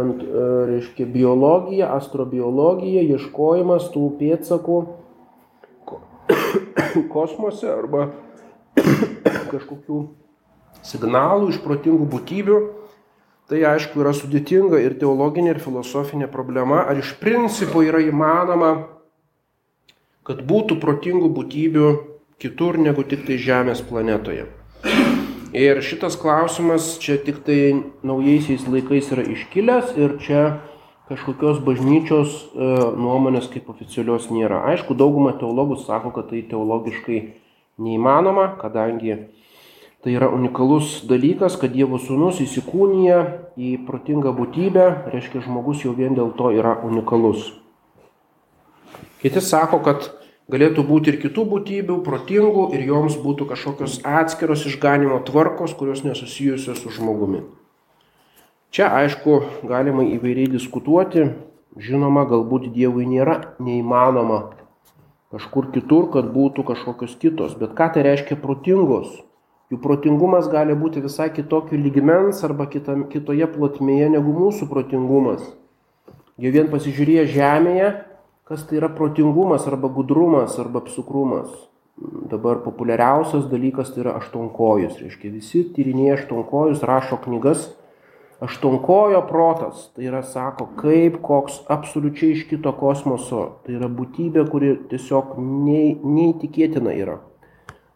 reiškia, 0.71 1.07
biologija, 1.11 1.93
astrobiologija, 1.97 3.05
ieškojimas 3.15 3.91
tų 3.95 4.11
pėdsakų 4.19 4.81
kosmose 7.15 7.71
arba 7.71 8.11
kažkokių 9.53 10.03
signalų 10.87 11.51
iš 11.55 11.63
protingų 11.65 12.07
būtybių 12.11 12.61
Tai 13.51 13.59
aišku 13.67 13.99
yra 13.99 14.13
sudėtinga 14.15 14.79
ir 14.79 14.93
teologinė, 15.01 15.57
ir 15.57 15.59
filosofinė 15.59 16.29
problema, 16.31 16.85
ar 16.87 17.01
iš 17.01 17.17
principo 17.19 17.81
yra 17.83 17.99
įmanoma, 17.99 18.69
kad 20.23 20.45
būtų 20.47 20.77
protingų 20.79 21.33
būtybių 21.35 21.89
kitur 22.39 22.79
negu 22.79 23.03
tik 23.03 23.25
tai 23.27 23.41
Žemės 23.43 23.83
planetoje. 23.83 24.45
Ir 25.51 25.83
šitas 25.83 26.15
klausimas 26.15 26.93
čia 27.03 27.17
tik 27.19 27.43
tai 27.43 27.59
naujaisiais 28.07 28.69
laikais 28.71 29.11
yra 29.17 29.27
iškilęs 29.35 29.99
ir 29.99 30.15
čia 30.23 30.45
kažkokios 31.11 31.61
bažnyčios 31.67 32.33
e, 32.33 32.71
nuomonės 32.97 33.51
kaip 33.53 33.69
oficialios 33.73 34.31
nėra. 34.31 34.63
Aišku, 34.73 34.95
dauguma 34.95 35.35
teologų 35.37 35.83
sako, 35.83 36.15
kad 36.15 36.31
tai 36.31 36.45
teologiškai 36.49 37.21
neįmanoma, 37.83 38.55
kadangi 38.63 39.19
Tai 40.01 40.15
yra 40.17 40.31
unikalus 40.33 41.03
dalykas, 41.05 41.59
kad 41.61 41.75
Dievo 41.77 41.99
sūnus 42.01 42.39
įsikūnyja 42.41 43.19
į 43.61 43.75
protingą 43.85 44.31
būtybę, 44.33 44.87
reiškia 45.13 45.43
žmogus 45.45 45.83
jau 45.85 45.93
vien 45.93 46.17
dėl 46.17 46.31
to 46.39 46.49
yra 46.57 46.73
unikalus. 46.89 47.51
Kiti 49.21 49.43
sako, 49.45 49.83
kad 49.85 50.09
galėtų 50.49 50.87
būti 50.89 51.13
ir 51.13 51.21
kitų 51.21 51.45
būtybių, 51.53 51.99
protingų 52.07 52.71
ir 52.73 52.89
joms 52.89 53.21
būtų 53.21 53.51
kažkokios 53.53 54.01
atskiros 54.09 54.65
išganimo 54.73 55.21
tvarkos, 55.29 55.77
kurios 55.77 56.01
nesusijusios 56.09 56.81
su 56.81 56.97
žmogumi. 56.97 57.45
Čia 58.71 58.87
aišku 58.95 59.67
galima 59.67 60.05
įvairiai 60.07 60.47
diskutuoti, 60.53 61.25
žinoma, 61.75 62.23
galbūt 62.31 62.69
Dievui 62.71 63.03
nėra 63.03 63.57
neįmanoma 63.59 64.45
kažkur 65.35 65.73
kitur, 65.75 66.07
kad 66.15 66.29
būtų 66.31 66.63
kažkokios 66.69 67.17
kitos, 67.19 67.57
bet 67.59 67.75
ką 67.79 67.89
tai 67.97 68.05
reiškia 68.07 68.39
protingos? 68.39 69.11
Jų 69.75 69.79
protingumas 69.83 70.47
gali 70.51 70.75
būti 70.79 71.03
visai 71.03 71.29
kitokio 71.35 71.79
lygmens 71.83 72.45
arba 72.47 72.69
kitam, 72.71 73.09
kitoje 73.11 73.47
plotmėje 73.51 74.09
negu 74.15 74.35
mūsų 74.39 74.71
protingumas. 74.71 75.43
Jau 76.39 76.55
vien 76.55 76.71
pasižiūrėję 76.71 77.27
žemėje, 77.35 77.91
kas 78.47 78.63
tai 78.71 78.79
yra 78.79 78.91
protingumas 78.91 79.67
arba 79.71 79.91
gudrumas 79.91 80.55
arba 80.63 80.83
apsukrumas. 80.83 81.51
Dabar 82.31 82.63
populiariausias 82.63 83.51
dalykas 83.51 83.91
tai 83.91 84.07
yra 84.07 84.17
aštuonkojus. 84.23 85.03
Reiškia, 85.03 85.35
visi 85.35 85.67
tyrinėja 85.75 86.21
aštuonkojus, 86.21 86.87
rašo 86.87 87.19
knygas. 87.27 87.69
Aštuonkojo 88.41 89.21
protas, 89.29 89.91
tai 89.93 90.07
yra, 90.09 90.23
sako, 90.25 90.71
kaip 90.81 91.19
koks 91.21 91.59
absoliučiai 91.69 92.33
iš 92.33 92.47
kito 92.49 92.73
kosmoso. 92.73 93.43
Tai 93.67 93.75
yra 93.77 93.91
būtybė, 93.93 94.47
kuri 94.49 94.71
tiesiog 94.89 95.35
nei, 95.41 95.91
neįtikėtina 96.01 96.95
yra. 96.97 97.19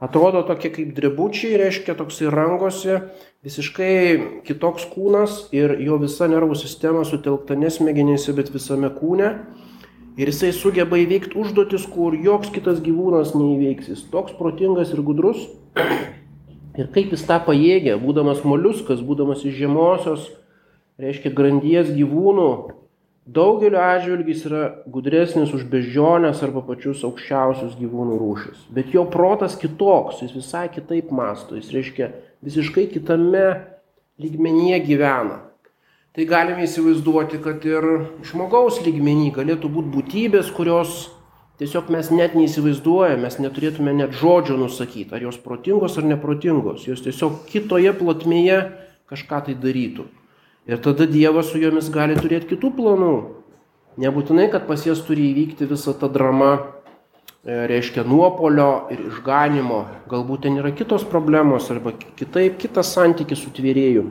Atrodo 0.04 0.42
tokie 0.44 0.68
kaip 0.74 0.90
drebučiai, 0.98 1.56
reiškia 1.62 1.94
toksai 1.96 2.28
rangosi, 2.28 2.98
visiškai 3.46 4.42
kitoks 4.44 4.84
kūnas 4.92 5.46
ir 5.56 5.78
jo 5.80 5.96
visa 6.02 6.28
nervų 6.28 6.58
sistema 6.60 7.06
sutelkta 7.08 7.56
nesmegenėse, 7.56 8.34
bet 8.36 8.52
visame 8.52 8.90
kūne. 8.92 9.30
Ir 10.20 10.28
jisai 10.28 10.52
sugeba 10.54 11.00
įveikti 11.00 11.38
užduotis, 11.40 11.88
kur 11.90 12.14
joks 12.20 12.52
kitas 12.52 12.84
gyvūnas 12.84 13.32
neįveiks. 13.34 13.88
Jis 13.94 14.04
toks 14.12 14.36
protingas 14.36 14.92
ir 14.92 15.00
gudrus. 15.06 15.48
Ir 16.74 16.88
kaip 16.94 17.12
jis 17.14 17.22
tą 17.26 17.38
pajėgia, 17.46 17.98
būdamas 18.02 18.42
moliuskas, 18.42 19.02
būdamas 19.04 19.44
iš 19.46 19.54
žemosios, 19.60 20.26
reiškia 20.98 21.30
grandies 21.34 21.92
gyvūnų, 21.94 22.48
daugeliu 23.30 23.78
atžvilgių 23.78 24.34
jis 24.34 24.42
yra 24.48 24.64
gudresnis 24.90 25.54
už 25.54 25.64
bežionės 25.70 26.42
arba 26.42 26.64
pačius 26.66 27.04
aukščiausius 27.06 27.78
gyvūnų 27.78 28.18
rūšis. 28.20 28.66
Bet 28.74 28.90
jo 28.94 29.06
protas 29.10 29.54
kitoks, 29.60 30.24
jis 30.26 30.34
visai 30.34 30.66
kitaip 30.74 31.14
masto, 31.14 31.54
jis 31.54 31.70
reiškia 31.74 32.10
visiškai 32.44 32.88
kitame 32.90 33.46
lygmenyje 34.18 34.82
gyvena. 34.84 35.40
Tai 36.14 36.26
galime 36.30 36.66
įsivaizduoti, 36.66 37.40
kad 37.42 37.64
ir 37.66 37.86
žmogaus 38.26 38.76
lygmenį 38.84 39.32
galėtų 39.34 39.70
būti 39.78 39.94
būtybės, 39.94 40.50
kurios 40.54 41.08
tiesiog 41.60 41.90
mes 41.94 42.10
net 42.10 42.34
neįsivaizduojame, 42.38 43.22
mes 43.22 43.38
neturėtume 43.42 43.94
net 43.94 44.16
žodžio 44.18 44.56
nusakyti, 44.58 45.12
ar 45.14 45.22
jos 45.22 45.38
protingos 45.42 45.98
ar 46.00 46.08
neprotingos, 46.08 46.88
jos 46.88 47.04
tiesiog 47.04 47.44
kitoje 47.50 47.94
plotmėje 47.98 48.60
kažką 49.10 49.44
tai 49.48 49.56
darytų. 49.60 50.06
Ir 50.64 50.80
tada 50.80 51.06
Dievas 51.06 51.50
su 51.52 51.60
jomis 51.60 51.90
gali 51.92 52.16
turėti 52.16 52.54
kitų 52.54 52.72
planų. 52.78 53.16
Nebūtinai, 54.00 54.48
kad 54.50 54.64
pas 54.66 54.82
jas 54.82 55.02
turi 55.06 55.28
įvykti 55.30 55.68
visa 55.70 55.92
ta 55.94 56.08
drama, 56.10 56.54
e, 57.44 57.66
reiškia 57.70 58.02
nuopolio 58.08 58.88
ir 58.90 59.04
išganimo. 59.10 59.84
Galbūt 60.10 60.46
ten 60.48 60.56
yra 60.58 60.72
kitos 60.74 61.04
problemos 61.06 61.68
arba 61.70 61.92
kitaip 61.92 62.56
kitas 62.58 62.94
santykis 62.96 63.44
su 63.44 63.52
tvėrėju. 63.54 64.08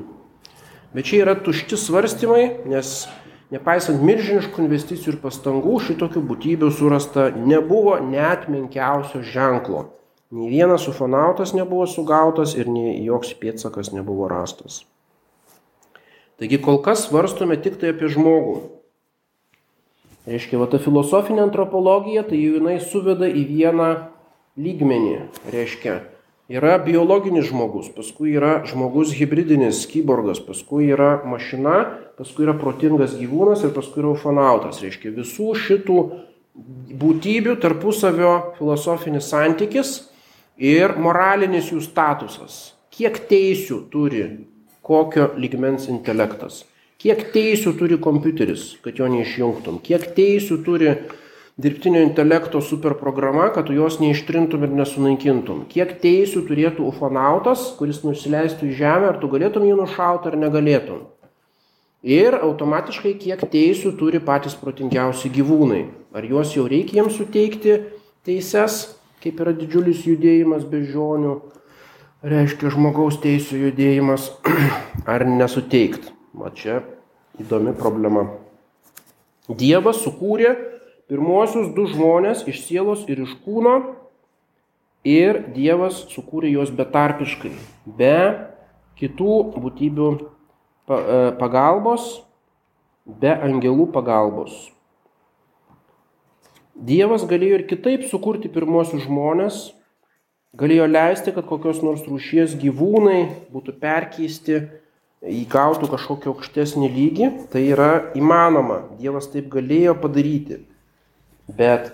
Bet 0.93 1.09
čia 1.09 1.23
yra 1.25 1.33
tušti 1.35 1.75
svarstymai, 1.75 2.69
nes 2.69 3.09
nepaisant 3.51 3.99
milžiniškų 4.05 4.63
investicijų 4.63 5.15
ir 5.15 5.19
pastangų, 5.23 5.75
šitokių 5.87 6.23
būtybių 6.29 6.69
surasta 6.71 7.27
nebuvo 7.35 7.97
net 7.99 8.47
menkiausio 8.51 9.23
ženklo. 9.25 9.89
Nei 10.33 10.49
vienas 10.49 10.87
ufonautas 10.89 11.51
nebuvo 11.53 11.85
sugautas 11.85 12.55
ir 12.57 12.71
nei 12.71 13.03
joks 13.05 13.35
pėtsakas 13.37 13.91
nebuvo 13.93 14.29
rastas. 14.31 14.83
Taigi 16.41 16.57
kol 16.57 16.79
kas 16.81 17.05
svarstome 17.05 17.59
tik 17.61 17.77
tai 17.81 17.91
apie 17.93 18.09
žmogų. 18.09 18.55
Reiškia, 20.23 20.57
va 20.61 20.69
ta 20.71 20.79
filosofinė 20.79 21.43
antropologija, 21.43 22.23
tai 22.23 22.39
jinai 22.39 22.77
suveda 22.81 23.27
į 23.27 23.43
vieną 23.49 23.89
lygmenį. 24.55 25.17
Reiškia, 25.51 25.99
yra 26.53 26.77
biologinis 26.83 27.47
žmogus, 27.49 27.89
paskui 27.95 28.35
yra 28.37 28.59
žmogus 28.69 29.13
hybridinis, 29.17 29.83
kyborgas, 29.89 30.41
paskui 30.43 30.91
yra 30.93 31.15
mašina, 31.25 31.79
paskui 32.19 32.45
yra 32.45 32.53
protingas 32.59 33.15
gyvūnas 33.17 33.65
ir 33.65 33.73
paskui 33.75 34.03
yra 34.03 34.13
ufonautas. 34.13 34.81
Reiškia, 34.83 35.13
visų 35.17 35.53
šitų 35.63 35.99
būtybių 37.01 37.57
tarpusavio 37.61 38.33
filosofinis 38.59 39.31
santykis 39.33 39.95
ir 40.61 40.93
moralinis 41.01 41.71
jų 41.73 41.81
statusas. 41.81 42.61
Kiek 42.93 43.17
teisių 43.29 43.79
turi 43.89 44.27
kokio 44.85 45.31
lygmens 45.39 45.87
intelektas. 45.89 46.63
Kiek 47.01 47.25
teisų 47.33 47.73
turi 47.79 47.97
kompiuteris, 47.99 48.77
kad 48.83 48.99
jo 48.99 49.09
neišjungtum. 49.11 49.81
Kiek 49.83 50.05
teisų 50.15 50.59
turi 50.63 50.93
dirbtinio 51.57 52.01
intelekto 52.01 52.61
superprograma, 52.61 53.51
kad 53.53 53.67
tu 53.67 53.75
jos 53.77 53.99
neištrintum 54.01 54.65
ir 54.65 54.73
nesunaikintum. 54.73 55.65
Kiek 55.69 55.95
teisų 56.01 56.45
turėtų 56.47 56.87
ufonautas, 56.89 57.67
kuris 57.77 58.01
nusileistų 58.05 58.71
į 58.71 58.77
žemę, 58.79 59.11
ar 59.11 59.19
tu 59.21 59.29
galėtum 59.29 59.67
jį 59.67 59.77
nušauti 59.77 60.31
ar 60.31 60.39
negalėtum. 60.41 61.03
Ir 62.03 62.35
automatiškai 62.35 63.13
kiek 63.21 63.45
teisų 63.53 63.93
turi 63.99 64.19
patys 64.19 64.57
protingiausi 64.59 65.31
gyvūnai. 65.31 65.85
Ar 66.13 66.25
juos 66.27 66.51
jau 66.57 66.65
reikia 66.67 66.99
jiems 66.99 67.15
suteikti 67.15 67.77
teises, 68.27 68.97
kaip 69.23 69.39
yra 69.39 69.53
didžiulis 69.55 70.03
judėjimas 70.09 70.65
bežionių, 70.67 71.37
reiškia 72.27 72.73
žmogaus 72.73 73.21
teisų 73.23 73.61
judėjimas 73.69 74.31
ar 75.13 75.23
nesuteikt. 75.29 76.11
Va 76.33 76.49
čia 76.51 76.81
įdomi 77.39 77.71
problema. 77.77 78.25
Dievas 79.47 80.01
sukūrė 80.03 80.72
pirmosius 81.13 81.69
du 81.75 81.85
žmonės 81.91 82.41
iš 82.49 82.63
sielos 82.65 83.05
ir 83.05 83.21
iš 83.27 83.35
kūno 83.45 83.77
ir 85.05 85.43
Dievas 85.53 86.07
sukūrė 86.09 86.49
juos 86.55 86.71
betarpiškai, 86.73 87.51
be 87.85 88.17
kitų 88.97 89.35
būtybių 89.61 90.09
e, 90.17 90.19
pagalbos, 91.37 92.23
be 93.05 93.29
angelų 93.29 93.91
pagalbos. 93.93 94.55
Dievas 96.73 97.27
galėjo 97.29 97.59
ir 97.59 97.67
kitaip 97.69 98.07
sukurti 98.09 98.49
pirmosius 98.49 99.05
žmonės, 99.05 99.59
galėjo 100.57 100.87
leisti, 100.89 101.35
kad 101.35 101.45
kokios 101.45 101.83
nors 101.85 102.01
rūšies 102.07 102.57
gyvūnai 102.57 103.19
būtų 103.53 103.77
perkeisti, 103.83 104.63
įgautų 105.23 105.87
kažkokį 105.93 106.31
aukštesnį 106.33 106.89
lygį, 106.97 107.27
tai 107.53 107.67
yra 107.69 107.91
įmanoma. 108.17 108.81
Dievas 108.99 109.29
taip 109.31 109.51
galėjo 109.53 109.93
padaryti. 110.01 110.63
Bet 111.47 111.91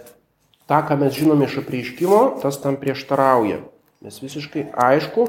tą, 0.69 0.81
ką 0.85 0.97
mes 1.01 1.13
žinome 1.17 1.49
iš 1.49 1.59
apreiškimo, 1.63 2.21
tas 2.43 2.59
tam 2.61 2.77
prieštarauja. 2.77 3.63
Nes 4.05 4.21
visiškai 4.21 4.69
aišku, 4.77 5.27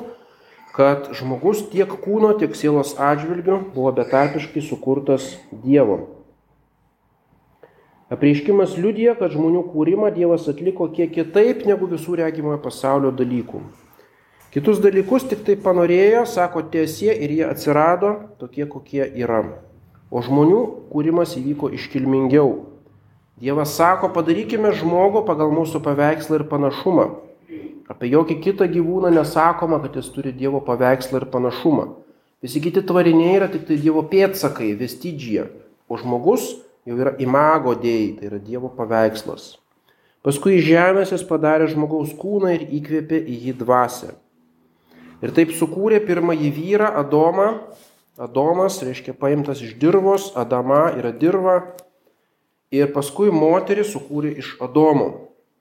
kad 0.76 1.10
žmogus 1.16 1.64
tiek 1.72 1.90
kūno, 1.90 2.34
tiek 2.38 2.54
sielos 2.54 2.94
atžvilgių 3.00 3.58
buvo 3.74 3.90
betarpiškai 3.96 4.62
sukurtas 4.62 5.32
Dievo. 5.50 6.20
Apreiškimas 8.10 8.74
liudija, 8.74 9.14
kad 9.18 9.30
žmonių 9.30 9.64
kūrimą 9.70 10.10
Dievas 10.14 10.48
atliko 10.50 10.88
kiek 10.90 11.12
kitaip 11.14 11.62
negu 11.66 11.86
visų 11.90 12.16
regimojo 12.18 12.58
pasaulio 12.62 13.12
dalykų. 13.14 13.62
Kitus 14.50 14.80
dalykus 14.82 15.28
tik 15.30 15.44
tai 15.46 15.54
panorėjo, 15.54 16.24
sako 16.26 16.64
tiesie, 16.72 17.12
ir 17.14 17.30
jie 17.30 17.44
atsirado 17.46 18.16
tokie, 18.40 18.66
kokie 18.66 19.04
yra. 19.06 19.44
O 20.10 20.22
žmonių 20.26 20.58
kūrimas 20.90 21.36
įvyko 21.38 21.70
iškilmingiau. 21.76 22.69
Dievas 23.40 23.72
sako, 23.72 24.10
padarykime 24.12 24.74
žmogų 24.76 25.22
pagal 25.24 25.48
mūsų 25.54 25.80
paveikslą 25.84 26.42
ir 26.42 26.46
panašumą. 26.50 27.06
Apie 27.90 28.10
jokį 28.12 28.36
kitą 28.44 28.68
gyvūną 28.70 29.10
nesakoma, 29.14 29.80
kad 29.80 29.96
jis 29.96 30.10
turi 30.12 30.34
Dievo 30.36 30.60
paveikslą 30.66 31.22
ir 31.22 31.26
panašumą. 31.32 31.86
Visi 32.44 32.60
kiti 32.60 32.84
tvariniai 32.84 33.38
yra 33.38 33.48
tik 33.52 33.64
tai 33.68 33.80
Dievo 33.80 34.04
pėtsakai, 34.12 34.74
vestidžija, 34.76 35.48
o 35.88 35.96
žmogus 35.98 36.52
jau 36.84 37.00
yra 37.00 37.16
imago 37.20 37.74
dėjai, 37.80 38.12
tai 38.18 38.28
yra 38.30 38.38
Dievo 38.44 38.70
paveikslas. 38.76 39.54
Paskui 40.20 40.58
iš 40.58 40.66
žemės 40.68 41.12
jis 41.16 41.24
padarė 41.24 41.70
žmogaus 41.72 42.12
kūną 42.20 42.52
ir 42.58 42.66
įkvėpė 42.76 43.24
į 43.24 43.36
jį 43.46 43.58
dvasę. 43.64 44.14
Ir 45.24 45.32
taip 45.36 45.52
sukūrė 45.56 46.02
pirmąjį 46.04 46.50
vyrą 46.56 46.92
Adomą. 47.00 47.54
Adomas 48.20 48.82
reiškia 48.84 49.16
paimtas 49.16 49.64
iš 49.64 49.78
dirvos, 49.80 50.34
Adama 50.36 50.90
yra 50.92 51.12
dirva. 51.12 51.62
Ir 52.70 52.92
paskui 52.94 53.32
moterį 53.34 53.82
sukūrė 53.82 54.28
iš 54.38 54.52
Adomo. 54.62 55.08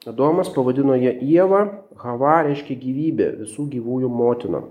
Adomas 0.06 0.52
pavadino 0.54 0.94
ją 0.94 1.16
Ieva, 1.26 1.62
Hava 1.98 2.36
reiškia 2.46 2.76
gyvybė, 2.78 3.30
visų 3.40 3.66
gyvųjų 3.72 4.12
motina. 4.14 4.62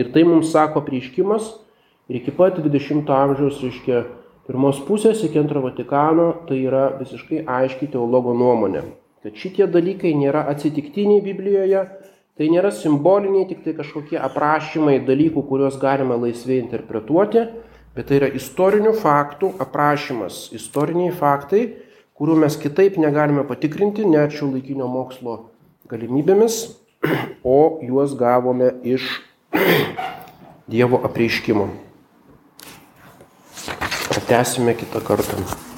Ir 0.00 0.08
tai 0.14 0.24
mums 0.24 0.48
sako 0.54 0.80
prieškimas 0.86 1.50
ir 2.08 2.22
iki 2.22 2.32
pat 2.32 2.56
20 2.64 3.12
amžiaus 3.12 3.60
reiškia 3.60 4.00
pirmos 4.48 4.80
pusės 4.88 5.20
iki 5.26 5.42
antro 5.42 5.60
Vatikano 5.66 6.30
tai 6.48 6.62
yra 6.64 6.86
visiškai 6.96 7.44
aiški 7.44 7.90
teologo 7.92 8.32
nuomonė, 8.32 8.86
kad 9.20 9.36
šitie 9.36 9.68
dalykai 9.68 10.16
nėra 10.16 10.46
atsitiktiniai 10.54 11.20
Biblijoje, 11.26 11.84
tai 12.40 12.48
nėra 12.48 12.72
simboliniai, 12.72 13.44
tik 13.52 13.60
tai 13.66 13.76
kažkokie 13.76 14.16
aprašymai 14.16 15.02
dalykų, 15.04 15.44
kuriuos 15.52 15.76
galima 15.84 16.16
laisvai 16.16 16.62
interpretuoti, 16.62 17.44
bet 17.96 18.10
tai 18.10 18.20
yra 18.20 18.28
istorinių 18.36 18.94
faktų 19.00 19.54
aprašymas, 19.62 20.48
istoriniai 20.56 21.12
faktai, 21.14 21.62
kurių 22.18 22.36
mes 22.44 22.58
kitaip 22.60 22.98
negalime 23.00 23.46
patikrinti 23.48 24.06
net 24.08 24.36
šio 24.36 24.50
laikinio 24.52 24.88
mokslo 24.90 25.38
galimybėmis, 25.90 26.60
o 27.56 27.80
juos 27.86 28.14
gavome 28.18 28.74
iš 28.84 29.08
Dievo 30.70 31.00
apreiškimo. 31.02 31.66
Pratęsime 34.10 34.76
kitą 34.78 35.02
kartą. 35.02 35.69